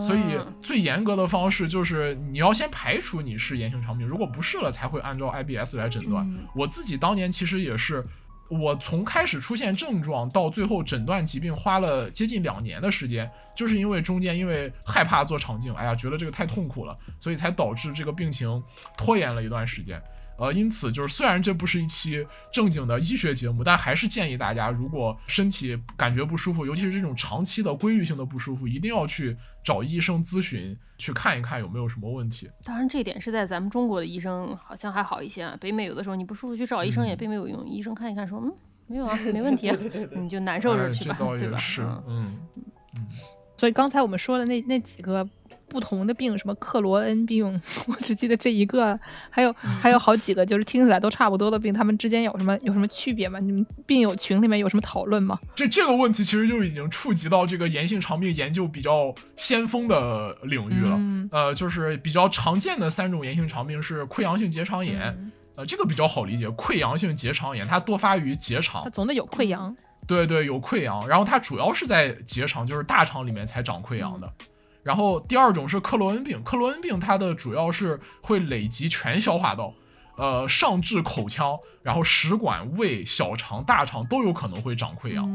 [0.00, 6.26] 所以嗯最严格的方式就是你要先排除你是炎性肠病，如果不是了，才会按照 IBS 来诊断。
[6.30, 8.04] 嗯我自己当年其实也是，
[8.48, 18.62] 我从开始出现症状到最后诊断疾病花了接近两年的时间，就是因为中间因为害怕做肠镜，哎呀，觉得这个太痛苦了，所以才导致这个病情
[18.96, 20.00] 拖延了一段时间。
[20.38, 32.50] 呃，因此就是虽然这不是一期正经的医学节目，但还是建议大家，如果身体感觉不舒服，尤其是这种长期的规律性的不舒服，一定要去找医生咨询，去看一看有没有什么问题。
[32.64, 35.56] 当然，这点是在咱们中国的医生好像还好一些啊。
[35.60, 38.52] 北美有的时候你不舒服去找医生也嗯并没有用，医生看一看说嗯
[38.86, 41.26] 没有啊， 没问题啊，对对对对你就难受着去吧，对吧？
[41.26, 42.36] 倒也是，嗯
[42.94, 43.06] 嗯，
[43.56, 45.28] 所以刚才我们说的那那几个
[45.68, 48.98] 不同的病，什么克罗恩病， 我只记得这一个，
[49.30, 53.38] 还有还有好几个，就是听起来都差不多的病，他们之间有什么有什么区别吗？
[53.40, 55.38] 你们病友群里面有什么讨论吗？
[55.54, 60.96] 这这个问题其实就已经触及到这个炎性肠病研究比较先锋的领域了。
[60.96, 66.46] 嗯呃，就是比较常见的三种炎性肠病是溃疡性结肠炎，嗯呃，这个比较好理解。
[66.50, 69.76] 溃疡性结肠炎它多发于结肠它，总得有溃疡。
[70.06, 74.32] 对对，有溃疡，然后它主要是在结肠，就是大肠里面才长溃疡的。
[74.86, 79.74] 然后第二种是克罗恩病，克罗恩病它的主要是会累及全消化道，
[80.16, 85.26] 呃，上至口腔，然后食管、胃、小肠、大肠都有可能会长溃疡。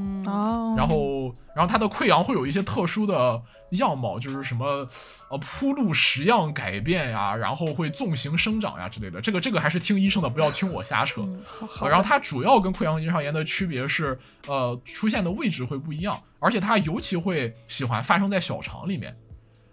[0.78, 3.42] 然后，然后它的溃疡会有一些特殊的
[3.72, 4.88] 样貌，就是什么
[5.30, 9.20] 呃铺路石样改变呀，然后会纵形生长呀之类的。
[9.20, 11.22] 这个这个还是听医生的，不要听我瞎扯。
[11.24, 19.14] 嗯，好好呃，然后它主要跟溃疡性结肠炎的区别是，呃，出现的位置会不一样，而且它尤其会喜欢发生在小肠里面。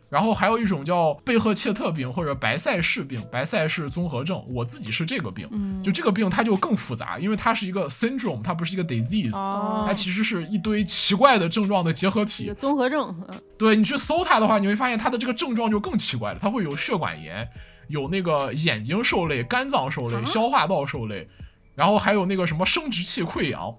[0.09, 5.47] 然后还有一种叫贝赫切特病或者白塞氏病、白塞氏综合症，我自己是这个病。
[5.53, 12.53] 嗯就这个病它就更复杂，因为它是一个 syndrome，它不是一个 disease，、哦它其实是一堆奇怪的症状的结合体。
[12.59, 17.47] 综合症，嗯对你去搜它的话，你会发现它的这个症状就更奇怪了，它会有血管炎，
[17.89, 21.29] 有那个眼睛受累、肝脏受累、啊消化道受累，
[21.75, 23.75] 然后还有那个什么生殖器溃疡。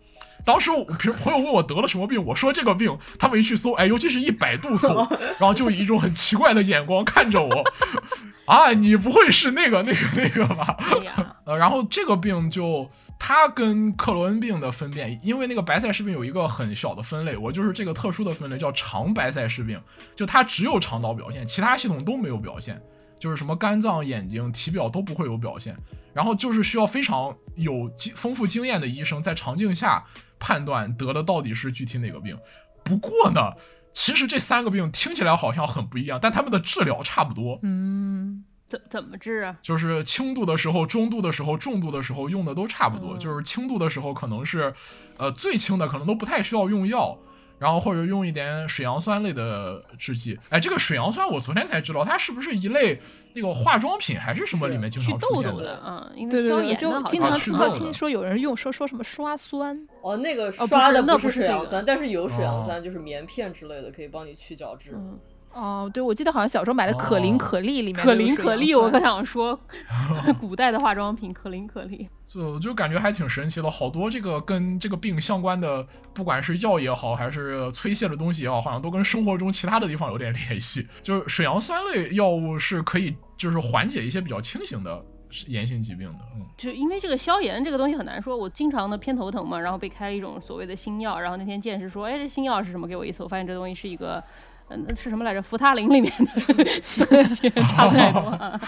[0.45, 4.95] 当时我朋朋友问我得了什么病，我说这个病，他们一去搜，哎，尤其是一百度搜，
[5.37, 7.63] 然后就以一种很奇怪的眼光看着我，
[8.45, 10.75] 啊，你不会是那个那个那个吧？
[11.45, 19.79] 呃，然后这个病就它跟克罗恩病的分辨，因为那个白塞氏病有一个很小的分类，我就是这个特殊的分类叫肠白塞氏病，
[20.15, 22.81] 就它只有肠道表现，其他系统都没有表现，
[23.19, 25.75] 就是什么肝脏、眼睛、体表都不会有表现。
[26.11, 30.03] 然后就是需要非常有经丰富经验的医生在肠镜下
[30.39, 32.37] 判断得的到底是具体哪个病。
[32.83, 33.51] 不过呢，
[33.93, 37.59] 其实这三个病听起来好像很不一样，但他们的治疗差不多。
[37.63, 39.57] 嗯，怎怎么治啊？
[39.61, 43.15] 就是轻度的时候、中度的时候、重度的时候用的都差不多。
[43.15, 44.73] 嗯就是轻度的时候可能是，
[45.17, 47.17] 呃，最轻的可能都不太需要用药，
[47.59, 50.39] 然后或者用一点水杨酸类的制剂。
[50.49, 52.99] 哎，这个水杨酸我昨天才知道，它是不是一类
[53.33, 55.51] 那个化妆品还是什么里面经祛常出现的？
[55.51, 64.91] 痘痘的，嗯，因对对对，为消炎就经常听到听说有人用说说什么刷酸，哦，那个刷的不是是这个水杨酸，但是有水杨哦酸，就是棉片之类的，可以帮你去角质。
[64.95, 65.19] 嗯，
[65.59, 69.59] 哦，对，我记得好像小时候买的可伶哦可俐里面可伶可俐，我可想说，
[70.39, 80.87] 古代的化妆品可伶可俐，就就感觉还挺神奇的，好多这个跟这个病相关的，不管是药也好，还是催泻的东西也好，好像都跟生活中其他的地方有点联系。
[81.03, 85.03] 就是水杨酸类药物是可以就是缓解一些比较轻型的
[85.47, 86.45] 炎性疾病的，嗯。
[86.57, 92.87] 就因为这个消炎这个东西很难说，我经常的偏头疼嘛，然后被开了一种所谓的新药，然后那天见识说，哎，这新药是什么？
[92.87, 94.23] 给我一次，我，发现这东西是一个。
[94.69, 95.41] 嗯，那是什么来着？
[95.41, 98.59] 福他林里面的东西， 差不太多啊。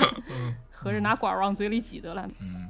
[0.70, 2.28] 合着拿管儿往嘴里挤得了。
[2.40, 2.68] 嗯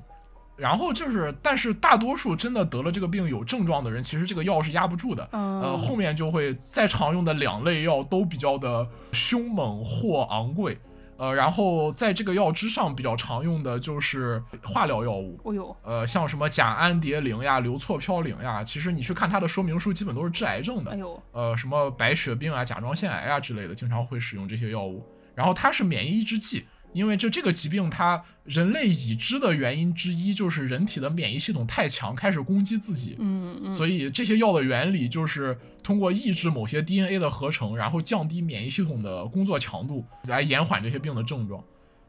[0.57, 5.29] 然后就是，但是大多数真的得了这个病有症状的人，其实这个药是压不住的。
[5.33, 10.79] 嗯呃，后面就会再常用的两类药都比较的凶猛或昂贵。
[11.17, 20.91] 呃，然后在这个药之上比较常用的就是化疗药物，哦呦，呃，像什么甲氨蝶呤呀、硫唑嘌呤呀，其实你去看它的说明书，基本都是治癌症的。
[20.91, 25.07] 哎呦，呃，什么白血病啊、甲状腺癌啊之类的，经常会使用这些药物。
[25.35, 33.16] 然后它是免疫抑制剂，因为就这个疾病它人类已知的原因之一就是人体的免疫系统太强，开始攻击自己。
[33.18, 41.62] 嗯嗯，所以这些药的原理就是通过抑制某些 DNA 的合成，然后降低免疫系统的工作强度，来延缓这些病的症状。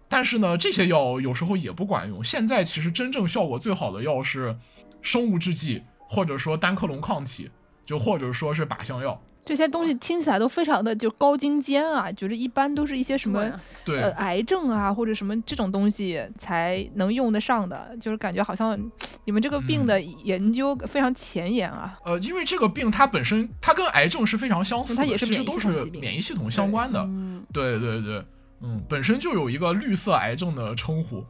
[0.07, 2.23] 但是呢，这些药有时候也不管用。
[2.23, 4.55] 现在其实真正效果最好的药是
[5.01, 7.49] 生物制剂，或者说单克隆抗体，
[7.85, 9.19] 就或者说是靶向药。
[9.45, 13.47] 这些东西听起来都非常的就高精尖啊，觉得一般都是一些什么
[13.85, 18.75] 对癌症啊或者什么这种东西才能用得上的，就是感觉好像
[19.23, 21.95] 你们这个病的研究非常前沿啊。
[22.03, 26.99] 呃，因为这个病它本身它跟癌症是非常相似的，它也是都是免疫系统相关的。
[27.03, 28.25] 嗯，对对对，
[28.61, 31.23] 嗯，本身就有一个绿色癌症的称呼，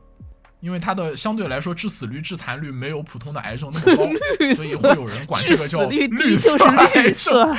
[0.65, 4.03] 因为它的相对来说致死率、致残率没有普通的癌症那么高，
[4.55, 7.55] 所以会有人管这个叫绿色癌症。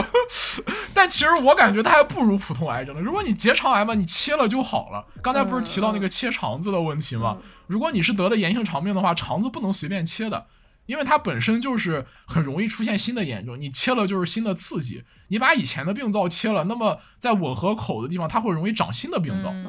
[0.92, 3.00] 但其实我感觉它还不如普通癌症呢。
[3.00, 5.02] 如果你结肠癌嘛，你切了就好了。
[5.22, 7.38] 刚才不是提到那个切肠子的问题吗？
[7.68, 10.44] 如果你是得了炎性肠病的话，肠子不能随便切的。
[10.86, 15.04] 因为它本身就是很容易出现新的炎症，你切了就是新的刺激。
[15.28, 19.50] 你把以前的病灶切了，那么在吻合口的地方，它会容易长新的病灶。
[19.50, 19.66] 嗯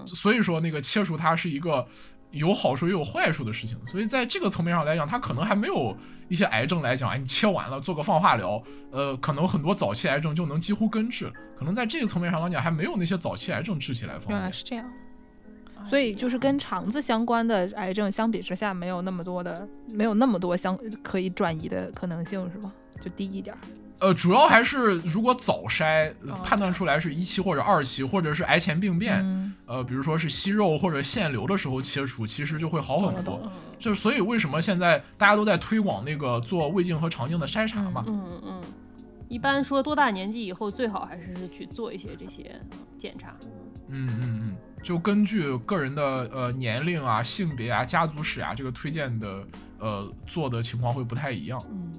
[0.00, 1.86] 嗯，所以说，那个切除它是一个
[2.30, 3.78] 有好处也有坏处的事情。
[3.86, 5.96] 所以在这个层面上来讲，它可能还没有
[6.28, 11.30] 一些癌症来讲，哎，你切完了做个放化疗，呃，可能很多早期癌症就能几乎根治。
[11.58, 14.52] 可能在这个层面上来讲，还没有那些早期癌症治起来方原来便。
[14.52, 14.90] 是这样。
[15.86, 22.72] 所以就是跟肠子相关的癌症相比之下，没有那么多的，没有那么多相可以转移的可能性，是吧？
[23.00, 23.58] 就低一点儿。
[24.00, 26.12] 呃，主要还是如果早筛、
[26.44, 33.50] 判断出来是一期或者二期，或者是癌前病变，嗯，呃，比如说是息肉或者腺瘤的时候切除，其实就会好很多。
[33.76, 38.04] 就是所以为什么现在大家都在推广那个做胃镜和肠镜的筛查嘛？
[38.06, 38.62] 嗯嗯，
[39.28, 42.54] 一般说多大年纪以后最好还是去做一些这些
[43.00, 43.34] 检查。
[43.88, 46.02] 嗯嗯嗯，就根据个人的
[46.32, 49.44] 呃年龄啊、性别啊、家族史啊，这个推荐的
[49.78, 51.62] 呃做的情况会不太一样。
[51.70, 51.92] 嗯，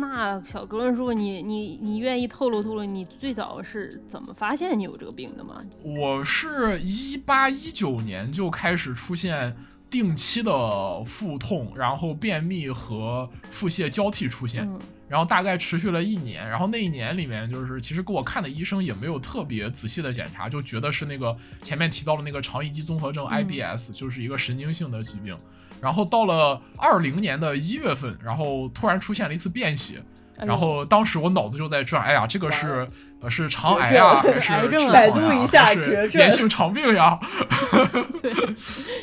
[0.00, 5.62] 那小格伦叔，你你你愿意透露透露你最早是怎么发现你有这个病的吗？
[5.82, 9.54] 我是一八一九年就开始出现
[9.90, 14.80] 定期的腹痛，然后便秘和腹泻交替出现，嗯
[15.12, 16.48] 然后大概持续了一年。
[16.48, 25.36] 然后那一年里面，就是其实给我看的医生也没有特别仔细的检查，就觉得是那个前面提到的那个肠易激综合症嗯 IBS，、就是一个神经性的疾病。
[25.82, 30.02] 然后到了二零年的一月份，然后突然出现了一次便血，
[30.38, 32.88] 然后当时我脑子就在转，哎呀，这个是
[33.20, 36.20] 呃是肠癌绝啊，还是百度一下绝症。
[36.20, 37.18] 炎性肠病呀？
[38.20, 38.30] 对，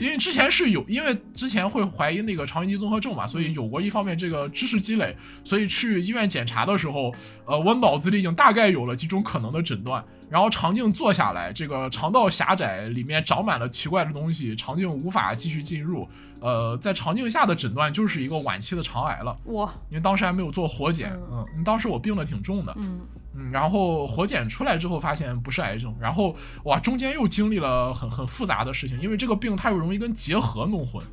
[0.02, 7.14] 因为之前是有，因为之前会怀疑那个肠易激综合症嘛，所以有过一方面这个知识积累，所以去医院检查的时候，
[7.46, 10.04] 呃，我脑子里已经大概有了几种可能的诊断。
[10.30, 16.08] 然后肠镜做下来，这个肠道狭窄，里面长满了奇怪的东西，肠镜无法继续进入。
[16.40, 21.44] 呃，在肠镜下的诊断就是一个晚期的肠癌了，哇，因为当时还没有做活检，嗯。
[21.58, 23.00] 嗯，当时我病得挺重的，嗯。
[23.36, 31.04] 嗯，然后活检出来之后发现不是癌症，然后哇，中间又经历了很很复杂的事情，因为这个病它又容易跟结核弄混，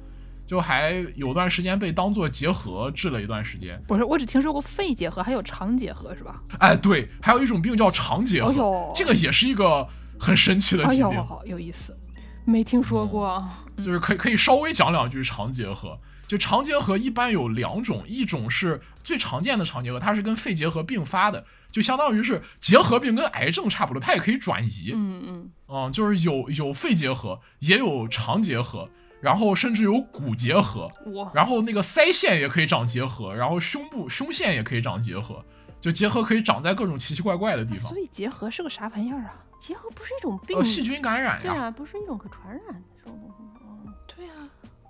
[0.47, 3.83] 就还有段时间被当做结核治了一段时间。
[3.89, 6.41] 不是，我只听说过肺结核，还有肠结核，是吧？
[6.59, 9.87] 哎，对，还有一种病叫肠结核，这个也是一个
[10.19, 11.13] 很神奇的疾病，，
[11.45, 11.97] 有意思。
[12.45, 13.47] 没听说过。
[13.79, 15.99] 就是可以可以稍微讲两句肠结核。
[16.29, 24.91] 就肠结核一般有两种，一种是最常见的肠结核，它是跟肺结核并发的，就相当于是结核病跟癌症差不多，它也可以转移。
[24.93, 28.89] 嗯嗯，嗯，就是有有肺结核，也有肠结核，
[29.27, 30.89] 然后甚至有骨结核，
[31.35, 35.45] 然后那个腮腺也可以长结核，然后胸部胸腺也可以长结核，
[35.81, 37.99] 就结核可以长在各种奇奇怪怪的地方所。
[37.99, 39.43] 以结核是个啥玩意儿啊？
[39.59, 43.51] 结核不是一种病，呃，细菌感染呀，对啊，不是一种可传染的这种东西吗。
[43.63, 44.36] 哦对啊，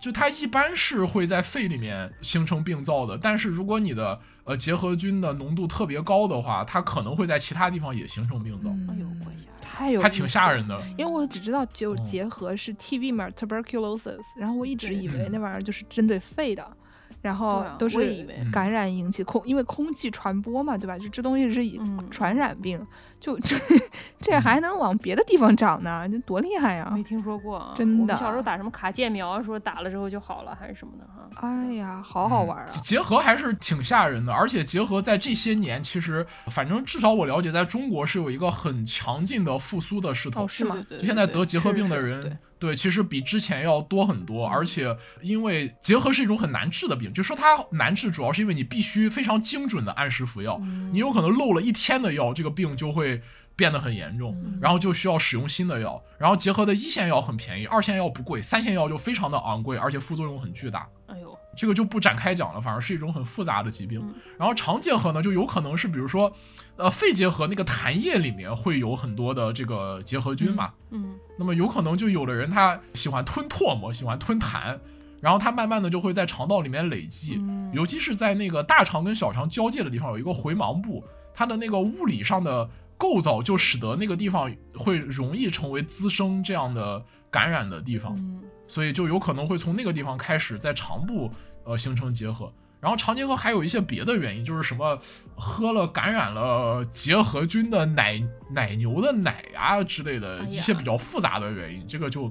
[0.01, 9.07] 就它一般是会在肺里面形成病灶的，但是如果你的呃结核菌的浓度特别高的话，它可能会在其他地方也形成病灶，哎呦
[9.61, 10.81] 太有它挺吓人的。
[10.97, 15.33] 因为我只知道就哦结核是 TB 嘛，tuberculosis，然后我一直以为嗯。
[15.33, 16.77] 那玩意儿就是针对肺的，
[17.23, 20.97] 然后都我也以感染引起空，因为空气传播嘛，对吧？
[20.99, 22.85] 就这东西是以嗯传染病，
[23.19, 23.57] 就这
[24.21, 26.91] 这还能往别的地方长呢，这多厉害呀！
[26.95, 31.49] 没听说过啊，真的小时候打什么卡介苗，说打了之后就好了，还是什么的哈。
[31.49, 32.65] 哎呀，好好玩啊！
[32.69, 40.45] 嗯结核还是挺吓人的，而且结核在这些年，其实反正至少我了解，在中国是有一个很强劲的复苏的势头。
[40.45, 40.77] 哦，是吗？
[40.89, 42.37] 就现在得结核病的是是人，对，
[42.75, 53.21] 其实比之前要多很多，而且因为结核是一种很难治的病，就说它难治，主要是因为你必须非常精准的按时服药，嗯你有可能漏了一天的药，这个病就会
[53.55, 56.03] 变得很严重，嗯然后就需要使用新的药。
[56.19, 60.89] 然后结核的一线药很便宜，二线药不贵，三线药就非常的昂贵，而且副作用很巨大。
[61.09, 64.01] 哎呦，这个就不展开讲了，反而是一种很复杂的疾病。
[64.03, 64.15] 嗯。
[64.39, 66.33] 然后肠结核呢，就有可能是比如说，
[66.77, 74.79] 呃，肺结核那个痰液里面会有很多的这个结核菌嘛，嗯那么有可能就有的人他喜欢吞唾沫，喜欢吞痰，
[75.21, 77.71] 然后他慢慢的就会在肠道里面累积，嗯。
[77.73, 81.03] 尤其是在那个大肠跟小肠交界的地方有一个回盲部，
[81.35, 91.31] 它的那个物理上的构造就使得那个地方会容易成为滋生这样的感染的地方，嗯所以就有可能会从那个地方开始在肠部
[91.65, 92.53] 呃形成结核。
[92.79, 94.97] 然后肠结核还有一些别的原因，就是什么
[95.35, 102.31] 喝了感染了结核菌的奶奶牛的奶呀、之类的一些比较复杂的原因，这个就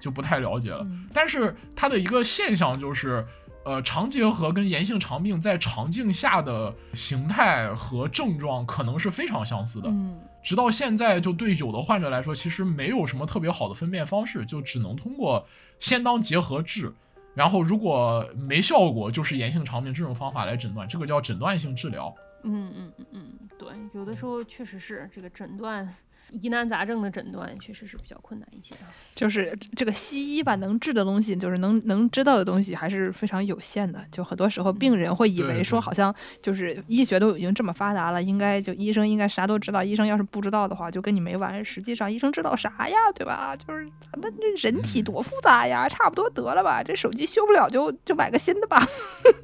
[0.00, 0.80] 就不太了解了。
[0.84, 3.24] 嗯但是它的一个现象就是，
[3.64, 9.88] 呃，肠结核跟炎性肠病在肠镜下的形态和症状可能是非常相似的。
[9.90, 15.46] 嗯直到现在，就对有的患者来说，其实没有什么特别好的分辨方式，就只能通过
[15.78, 16.92] 先当结合治，
[17.34, 22.14] 然后如果没效果，就是炎性肠病这种方法来诊断，这个叫诊断性治疗。
[22.44, 25.88] 嗯嗯嗯嗯，对，有的时候确实是这个诊断
[26.32, 28.88] 疑难杂症的诊断确实是比较困难一些啊。
[29.14, 34.02] 就是这个西医吧，能治的东西，就是能能知道的东西还是非常有限的。
[34.10, 39.84] 就很多时候，病人会以为说，好像就是医学都已经这么发达了，应该就医生应该啥都知道。
[39.84, 41.62] 医生要是不知道的话，就跟你没完。
[41.64, 42.96] 实际上，医生知道啥呀？
[43.14, 43.54] 对吧？
[43.56, 46.82] 就是咱们这人体多复杂呀，差不多得了吧。
[46.82, 48.82] 这手机修不了就就买个新的吧。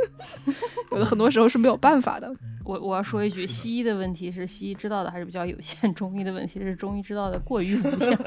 [0.90, 2.34] 有的很多时候是没有办法的。
[2.64, 8.18] 我我要说一句，西医的问题是西医知道的还是比较有限，中医的问题是中医知道的过于无限。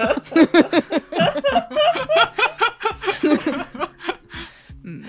[4.83, 5.03] 嗯，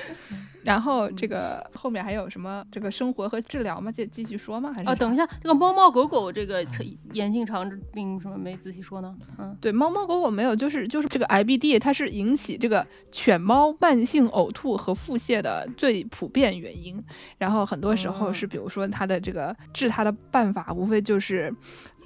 [0.62, 3.90] 然后这个后面还有什么这个生活和治疗吗？
[3.90, 4.70] 继继续说吗？
[4.76, 6.62] 还是哦，等一下，这个猫猫狗狗这个
[7.14, 9.16] 炎性肠病什么没仔细说呢？
[9.38, 17.02] 嗯，对，猫猫狗狗没有，就是就是这个 IBD，它是引起这个犬猫慢性呕吐和腹泻的最普遍原因。
[17.38, 21.52] 然后很多时候是，比如说它的这个治它的办法，无非就是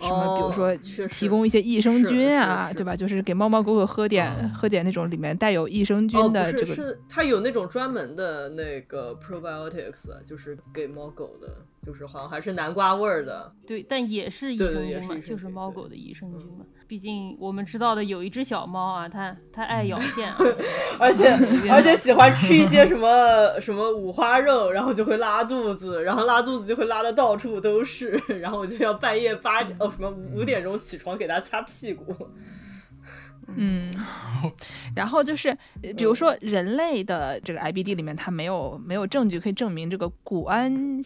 [0.01, 2.95] 什么，比如哦说提供一些益生是是菌啊，是对吧？
[2.95, 6.75] 就是给猫猫狗狗喝点、嗯喝点那种里面带有益生哦，菌，的这个。
[6.75, 11.49] 是它有那种专门的那个 probiotics，就是给猫狗的，
[11.87, 13.53] 就是好像还是南瓜味儿的。
[13.65, 16.65] 对，但也是益对生菌嘛，就是猫狗的益生菌嗯嘛。
[16.89, 20.39] 毕竟我们知道的有一只小猫啊，它它爱咬线啊，
[20.99, 21.31] 而且
[21.71, 28.11] 而且喜欢吃一些 什么什么五花肉，然后就会拉肚子，然后拉肚子就会拉的到处都是，
[28.41, 32.15] 然后我就要半夜八点哦什么五点钟起床给它擦屁股。
[33.57, 33.95] 嗯，
[34.95, 35.51] 然后就是，
[35.83, 41.01] 呃比如说人类的这个 IBD 里面，它没有没有证据可以证明这个谷氨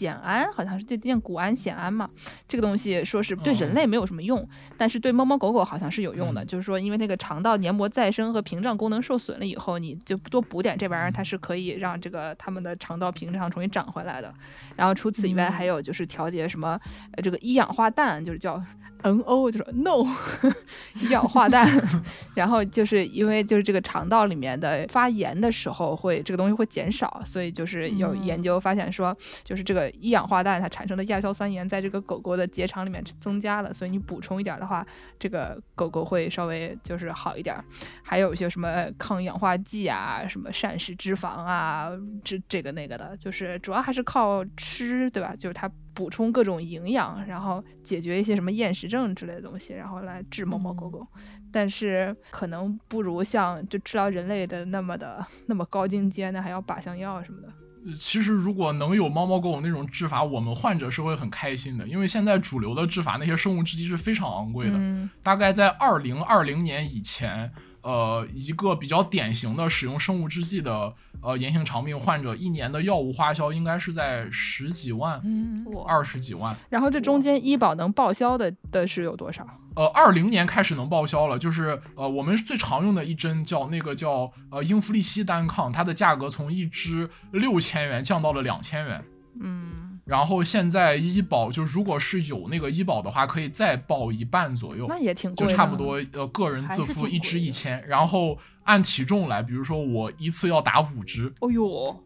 [0.00, 2.08] 酰胺，好像是这念谷氨酰胺嘛，
[2.48, 4.46] 这个东西说是对人类没有什么用，
[4.78, 6.46] 但是对猫猫狗狗好像是有用的，嗯。
[6.46, 14.32] 就是说因为那个肠道黏膜再生和屏障功能受损了以后，你就多补点这玩意儿，它是可以让这个它们的肠道屏障重新长回来的。
[14.76, 15.52] 然后除此以外，嗯。
[15.52, 16.80] 还有就是调节什么
[17.12, 18.62] 呃这个一氧化氮，就是叫
[19.02, 20.06] NO，就是 No
[21.00, 21.66] 一氧化氮。
[22.34, 34.86] 然后就是因为就是这个肠道里面的发炎的时候会这个东西会减少，所以就是有嗯研究发现说，就是这个一氧化氮它产生的亚硝酸盐在这个狗狗的结肠里面增加了，所以你补充一点的话，
[35.18, 37.64] 这个狗狗会稍微就是好一点儿。
[38.02, 41.90] 还有一些什么抗氧化剂啊，什么膳食脂肪啊，
[42.24, 45.34] 这这个那个的，就是主要还是靠吃，对吧？
[45.36, 45.70] 就是它
[46.00, 51.06] 补充各种营养，然后解决一些什么厌食症之类的东西，然后来治猫猫狗狗。
[51.52, 57.48] 但是可能不如像就治疗人类的那么的那么高精尖的，还要靶向药什么的。
[57.84, 67.50] 呃其实如果能有猫猫狗狗那种治法，我们患者是会很开心的，因为现在主流的治法那些生物制剂是非常昂贵的，嗯大概在二零二零年以前，
[67.82, 76.56] 呃，一个比较典型的使用生物制剂的呃炎性肠病患者，一年的药物花销应该是在十几万、嗯，二十几万。
[76.68, 79.46] 然后这中间医保能报销的的是有多少？
[79.76, 89.04] 呃，二零年开始能报销了，就是呃，我们最常用的一针叫那个叫呃英弗利西单抗，它的价格从一支六千元降到了两千元。
[89.40, 98.36] 嗯，然后现在医保就如果是有那个医保的话，可以再报一半左右，那也挺贵的，就差不多呃个人自付一支一千，然后
[98.70, 102.04] 按体重来，比如说我一次要打五支，哦呦，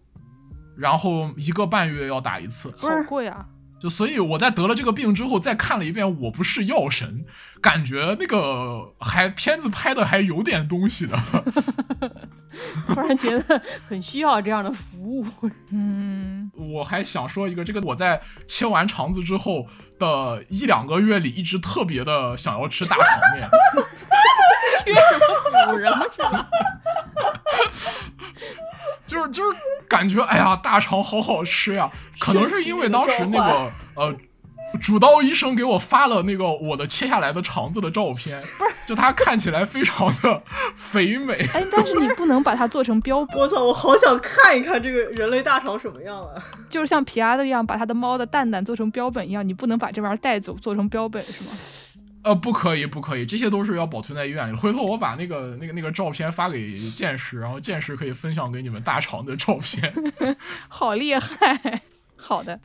[0.79, 3.45] 然后一个半月要打一次，好贵啊！
[3.79, 7.23] 就所以我在得了这个病之后，再看了一遍《我不是药神》，
[7.61, 11.19] 感觉那个还片子拍的还有点东西的。
[12.87, 15.27] 突然觉得很需要这样的服务。
[15.71, 19.67] 嗯，我还想说一个，这个我在切完肠子之后
[20.05, 23.49] 的一两个月里，一直特别的想要吃大肠面。
[24.85, 26.07] 缺什么补什么？
[26.15, 26.47] 是吧？
[29.07, 31.91] 就是就是感觉哎呀，大肠好好吃呀！
[32.19, 34.15] 可能是因为当时那个呃，
[34.81, 40.43] 主刀医生给我发了那个我的切下来的肠子的照片，不是，就它看起来非常的
[40.77, 41.35] 肥美。
[41.53, 46.43] 哎，但是你不能把它做成标本，我操，我好想看一看这个人类大肠什么样啊！
[46.68, 51.51] 就是像皮阿的一样，把它的猫的蛋蛋做成标本一样，你不能把这玩意儿带走做成标本是吗？
[52.25, 54.57] 呃，不可以，不可以，这些都是要保存在医院里。
[54.57, 59.92] 回头我把那个、那个、那个照片发给剑石，然后剑石可以分享给你们大肠的照片。
[60.67, 61.83] 好厉害！
[62.17, 62.59] 好的，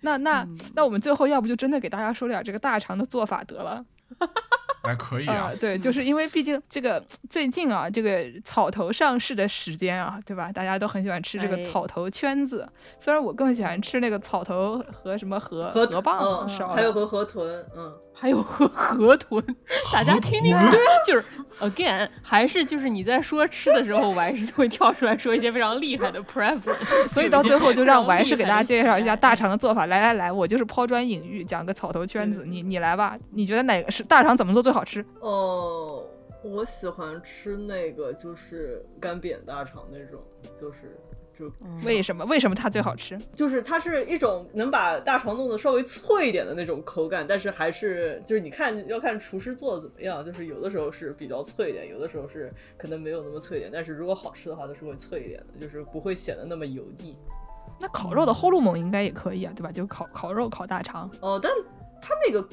[0.00, 3.84] 那那那我们最后要不就真的给大家说点这个大肠的做法得了。
[4.82, 10.50] 哎，可以啊啊，，对，就是因为毕竟这个最近啊，这个草头上市的时间啊，对吧？
[10.52, 12.68] 大家都很喜欢吃这个哎草头圈子，
[12.98, 19.44] 虽然我更喜欢吃那个草头和什么河河河蚌嗯，烧，还有和河豚，嗯，还有河河豚，
[19.92, 20.56] 大家听听
[21.06, 21.24] 就是
[21.60, 29.86] again，还是就是你在说吃的时候，我还是会跳出来说一些非常厉害的 preference，所以到最后就让我还是给大家介绍一下大肠的做法。
[29.86, 33.16] 来来来，我就是抛砖引玉，讲个草头圈子，你你来吧。
[33.32, 35.02] 你觉得哪个是大肠怎么做最好吃？
[35.20, 36.04] 哦，
[36.44, 40.20] 我喜欢吃那个就是干煸大肠那种，
[40.60, 40.94] 就是
[41.32, 41.50] 就
[41.86, 42.22] 为什么？
[42.26, 43.18] 为什么它最好吃？
[43.34, 57.16] 就是它是一种能把大肠弄得稍微脆一点的那种口感，但是还是就是你看要看厨师做的怎么样，就是有的时候是比较脆一点，有的时候是可能没有那么脆一点，但是如果好吃的话都是会脆一点的，就是不会显得那么油腻。
[57.80, 59.72] 那烤肉的后路蒙应该也可以啊，对吧？
[59.72, 61.10] 就烤烤肉、烤大肠。
[61.22, 61.50] 哦，但
[62.02, 62.46] 它那个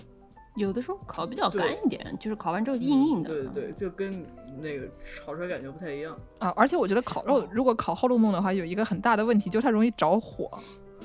[0.55, 3.29] 有的时候烤比较干一点，就是烤完之后硬硬的。
[3.29, 4.25] 对对对，就跟
[4.61, 4.87] 那个
[5.17, 6.17] 炒出来感觉不太一样。
[6.39, 10.49] 啊，而且我觉得烤肉如果烤后路梦的话，有一个很大的问题，就是它容易着火，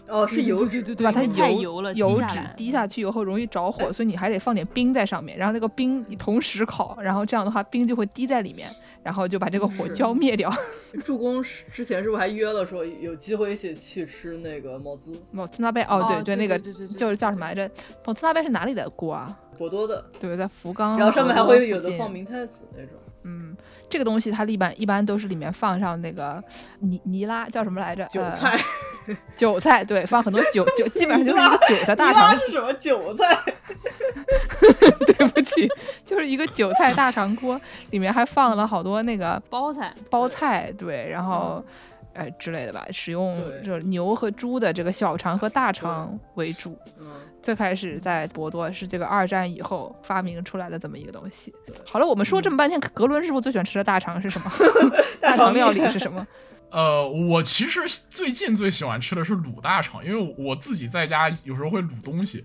[0.09, 1.13] 哦，是油脂，对对对？
[1.13, 8.71] 它太油油了油脂滴下来滴下去以后容易着火， 所以你还得放点冰在上面，然后那个冰你同时烤，然后这样的话冰就会滴在里面，
[9.03, 10.53] 然后就把这个火浇灭掉。
[11.05, 16.59] 助攻是之前是不是还约了说有机会一起去吃那个某兹某兹那贝哦，对对那个
[16.97, 17.71] 就是叫什么来着？
[18.05, 19.39] 某兹那贝是哪里的锅啊？
[19.61, 22.95] 博多的，对，在福冈，然后上面还会有的放明太子那种。
[23.25, 23.55] 嗯，
[23.91, 26.43] 这个东西它一般一般都是里面放上那个
[26.79, 28.05] 泥泥拉叫什么来着？
[28.05, 28.59] 呃韭菜，
[29.37, 32.39] 韭菜对，放很多韭韭， 基本上就是一个韭菜大肠。
[32.39, 33.39] 是什么韭菜？
[35.07, 35.69] 对不起，
[36.07, 37.61] 就是一个韭菜大肠锅，
[37.91, 41.63] 里面还放了好多那个包菜，包菜，对，然后。
[42.13, 46.77] 呃之类的吧，使用对就是牛和猪的这个小肠和大肠为主。
[46.99, 47.07] 嗯，
[47.43, 51.53] 最开始在博多是这个二战以后发明出来的这么一个东西。
[51.85, 54.53] 好了，我们说这么半天，格伦师傅最喜欢吃的大肠是什么？
[55.21, 56.27] 大肠料理是什么？
[56.71, 62.45] 呃，我其实最近最喜欢吃的是卤大肠，因为我自己在家有时候会卤东西，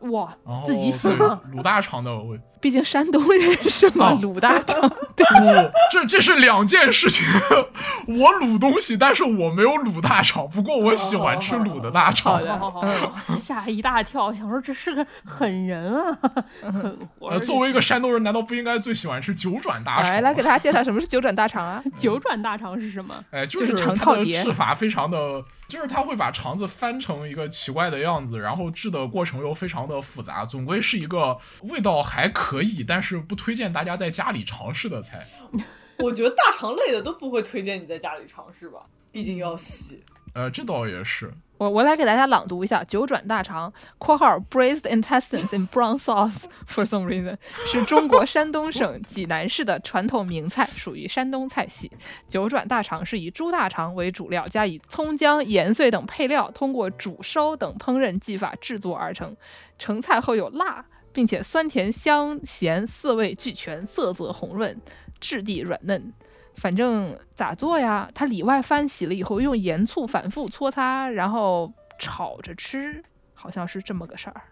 [0.00, 1.40] 哇，自己洗对吗？
[1.54, 2.36] 卤大肠的我。
[2.60, 4.80] 毕竟山东人是嘛，哦卤大肠。
[5.14, 7.24] 对，不，这这是两件事情。
[8.08, 10.48] 我卤东西，但是我没有卤大肠。
[10.48, 12.44] 不过我喜欢吃卤的大好肠。
[12.44, 16.18] 的好好好， 吓一大跳，想说这是个狠人啊，
[16.62, 20.10] 狠作为一个山东人，难道不应该最喜欢吃九转大肠吗？
[20.10, 21.80] 来来给大家介绍什么是九转大肠啊？
[21.96, 23.14] 九转大肠是什么？
[23.30, 35.28] 哎，就就是肠它的套碟制法非常的，就是他会把肠子翻成一个奇怪的样子，然后制的过程又非常的复杂，总归是一个味道还可以，但是不推荐大家在家里尝试的菜。
[35.98, 38.80] 我觉得大肠类的都不会推荐你在家里尝试吧，
[39.12, 40.02] 毕竟要洗。
[40.32, 41.32] 呃，这倒也是。
[41.58, 47.36] 我我来给大家朗读一下九转大肠（括号 braised intestines in brown sauce for some reason）
[47.66, 51.90] 是中国山东省济南市的传统名菜，属于山东菜系。
[52.28, 59.36] 九转大肠是以猪大肠为主料，加以葱姜、盐碎等配料，通过煮烧等烹饪技法制作而成。
[59.76, 64.80] 成菜后有辣，并且酸甜香咸四味俱全，色泽红润，
[65.18, 66.12] 质地软嫩。
[66.58, 68.10] 反正咋做呀？
[68.14, 73.02] 它里外翻洗了以后，用盐醋反复搓擦，然后炒着吃，
[73.32, 74.42] 好像是这么个事儿。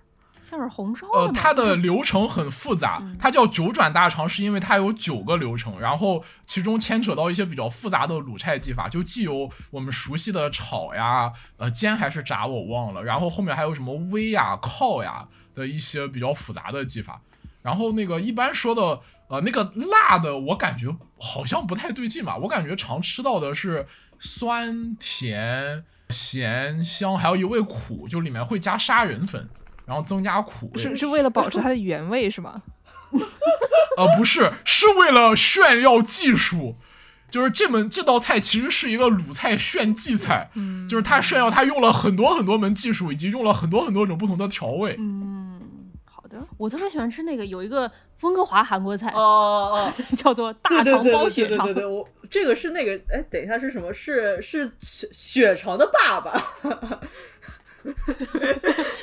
[0.43, 1.33] 像是红烧呃？
[1.33, 17.21] 它的 流程很复杂，它叫九转大肠，是因为它有九个流程，然后其中牵扯到一些比较复杂的卤菜技法，就既有我们熟悉的炒呀、呃煎还是炸我忘了，然后后面还有什么煨呀、烤呀的一些比较复杂的技法。
[17.67, 20.87] 然后那个一般说的呃那个辣的，我感觉
[21.19, 23.85] 好像不太对劲吧，我感觉常吃到的是
[24.21, 29.49] 酸甜咸香，还有一味苦，就里面会加杀人粉。
[29.85, 32.61] 然后增加苦味，是是为了保持它的原味是吗？
[33.97, 36.77] 呃，不是，是为了炫耀技术。
[37.29, 44.97] 就是这门这道菜其实是一个鲁菜炫技菜，嗯就是它炫耀它用了很多很多门技术，以及用了很多很多种不同的调味。
[46.41, 46.47] 的。
[46.59, 47.91] 我特别喜欢吃那个有一个
[48.23, 51.83] 温哥华韩国菜哦，哦 叫做大肠对对对包血肠对对。
[51.83, 53.93] 对，我这个是那个，哎，等一下是什么？
[53.93, 56.33] 是是血血肠的爸爸。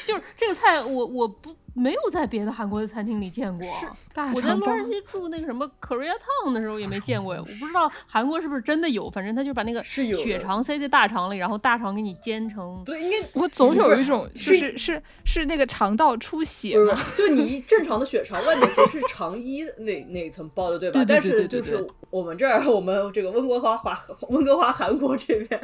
[0.04, 3.68] 就是这个菜菜我我不没有在别的韩国的餐厅里见过。
[4.14, 12.84] 大我在洛杉矶住那个什么 Korea Town 的时候也没见过，我不知道韩国是不是真的有，反正他就把那个血肠塞在大肠里，然后大肠给你煎成。
[12.86, 20.94] 对，应该我总有一种就是是是是那个肠道出血嘛，，就你正常的血肠外面其实是肠衣那那一层包的，对吧？
[20.94, 25.60] 对对但对对对是就是我们这儿，我们这个温哥华华温哥华韩国这边。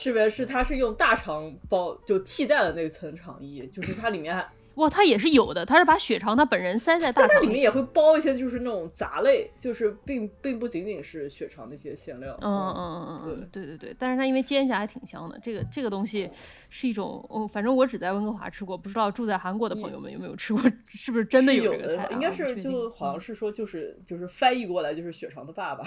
[0.00, 4.48] 这边是它是用大肠包，就替代了那层肠衣，就是它里面还，
[4.78, 12.36] 哇，它也是有的，它是把血肠它本人塞在大肠但它里面也会包一些就是那种杂类，就是并并不仅仅是血肠那些馅料。
[12.40, 16.30] 嗯嗯嗯嗯嗯，对对对，但是它因为煎起来还挺香的，这个这个东西
[16.68, 22.08] 是一种，哦，反正我只在温哥华吃过，不知道住在韩国的朋友们有没有吃过， 是不是真的有这个菜、啊？
[22.12, 25.84] 应该是就好像是说就是就是翻译过来就是血肠的爸爸。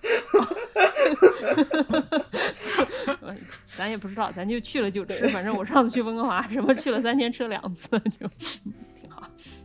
[3.76, 5.26] 咱也不知道，咱就去了就吃。
[5.28, 8.28] 反正我上次去温哥华，什么去了三天，吃了两次，就。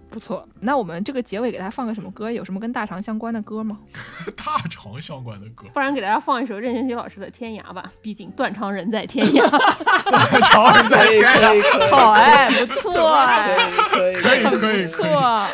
[0.10, 0.48] 不错。
[0.62, 2.32] 那我们这个结尾给大家放个什么歌？
[2.32, 3.78] 有什么跟大肠相关的歌吗？
[4.36, 9.50] 大肠相关的歌，不然给大家放一首任贤齐老师的《天涯》吧，毕竟断肠人在天涯。
[10.10, 13.72] 断肠人在天涯，好哎，不错哎。
[13.90, 15.06] 可以可以可以不错，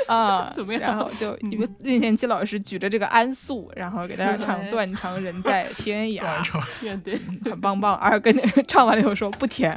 [0.08, 7.96] 啊， 怎么样然后就因为任贤齐老师举着这个安素，然后给大家唱《断肠人在天涯》，断肠面对，很棒棒。
[7.96, 8.36] 而跟
[8.68, 9.74] 唱完了以后说不甜。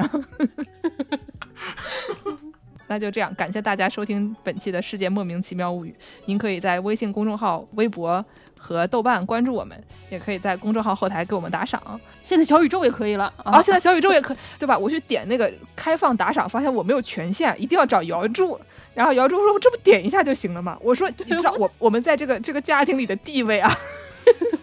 [2.88, 5.90] 那就这样，感谢大家收听本期的《世界莫名其妙物语》。
[6.26, 8.24] 您可以在微信公众号、微博
[8.58, 9.76] 和豆瓣关注我们，
[10.10, 12.00] 也可以在公众号后台给我们打赏。
[12.22, 14.78] 现在小宇宙也可以了啊，现在小宇宙也可对吧？
[14.78, 18.58] 我去点那个开放打赏，发现我没有权限，一定要找姚柱。
[18.94, 23.70] 然后姚柱说：“这不点一下就行了吗？”我说：“你知道 我我们在这个这个家庭里的地位啊，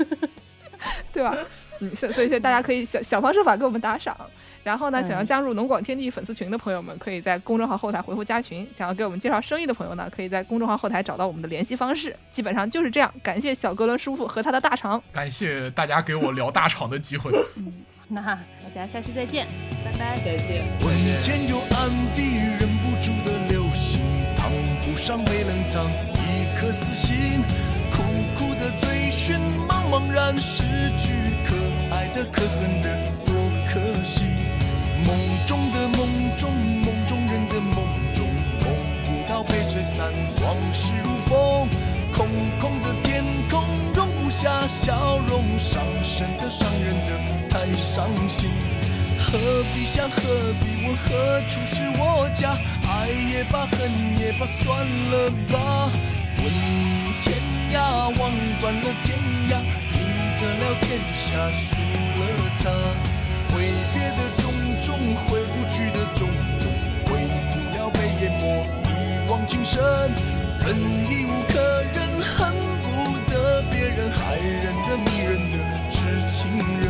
[1.13, 1.37] 对吧？
[1.79, 4.15] 嗯，所所以所以大家可以想想方设法给我们打赏。
[4.63, 12.15] 然后呢，嗯想要加入农广天地粉丝群的朋友们，可以在公众号后台回复加群；想要给我们介绍生意的朋友呢，可以在公众号后台找到我们的联系方式。
[12.31, 13.13] 基本上就是这样。
[13.21, 15.01] 感谢小哥伦叔叔和他的大肠。
[15.11, 17.31] 感谢大家给我聊大肠的机会。
[17.57, 17.73] 嗯，
[18.07, 19.47] 那大家下期再见，
[19.83, 20.17] 拜拜。
[20.23, 20.63] 再见。
[21.75, 23.99] 暗地，忍不住的流星，
[24.35, 24.49] 烫
[24.81, 27.41] 不上没冷藏一颗死心，
[27.91, 28.01] 苦
[28.37, 29.37] 苦的追寻，
[29.67, 30.63] 茫茫然失
[30.95, 31.11] 去，
[31.45, 31.55] 可
[31.93, 33.32] 爱的可恨的。
[35.05, 35.15] 梦
[35.45, 37.75] 中的梦中，梦中人的梦
[38.13, 38.25] 中，
[38.63, 38.73] 梦
[39.03, 40.11] 不到被吹散，
[40.41, 41.67] 往事如风，
[42.13, 42.27] 空
[42.59, 43.63] 空的天空
[43.93, 48.49] 容不下笑容，伤神的伤人的太伤心。
[49.19, 49.37] 何
[49.73, 50.21] 必想何
[50.61, 52.55] 必问何处是我家？
[52.87, 53.89] 爱也罢，恨
[54.19, 55.91] 也罢，算了吧。
[56.37, 56.43] 问
[57.21, 57.35] 天
[57.73, 57.75] 涯，
[58.19, 59.17] 望断了天
[59.49, 59.59] 涯，
[59.91, 59.97] 赢
[60.39, 62.21] 得了天下，输了
[62.59, 62.63] 他。
[63.49, 63.61] 挥
[63.93, 64.51] 别的种
[64.83, 66.27] 种，回不去的种
[66.59, 66.69] 种，
[67.05, 69.81] 回不了被淹没一往情深。
[70.59, 70.75] 忍
[71.09, 72.87] 已无可忍，恨不
[73.31, 75.55] 得别人害人的迷人的
[75.89, 76.83] 痴情人。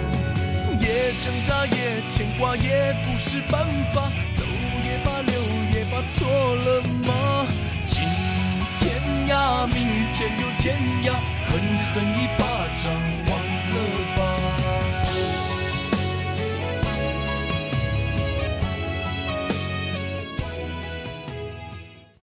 [0.80, 4.12] 也挣扎，也牵挂，也不是办法。
[4.36, 4.44] 走
[4.84, 5.34] 也罢，留
[5.74, 7.48] 也罢，错了吗？
[7.86, 8.04] 今
[8.80, 8.82] 天
[9.28, 11.14] 涯，明天又天涯，
[11.46, 11.62] 狠
[11.94, 12.44] 狠一巴
[12.84, 13.33] 掌。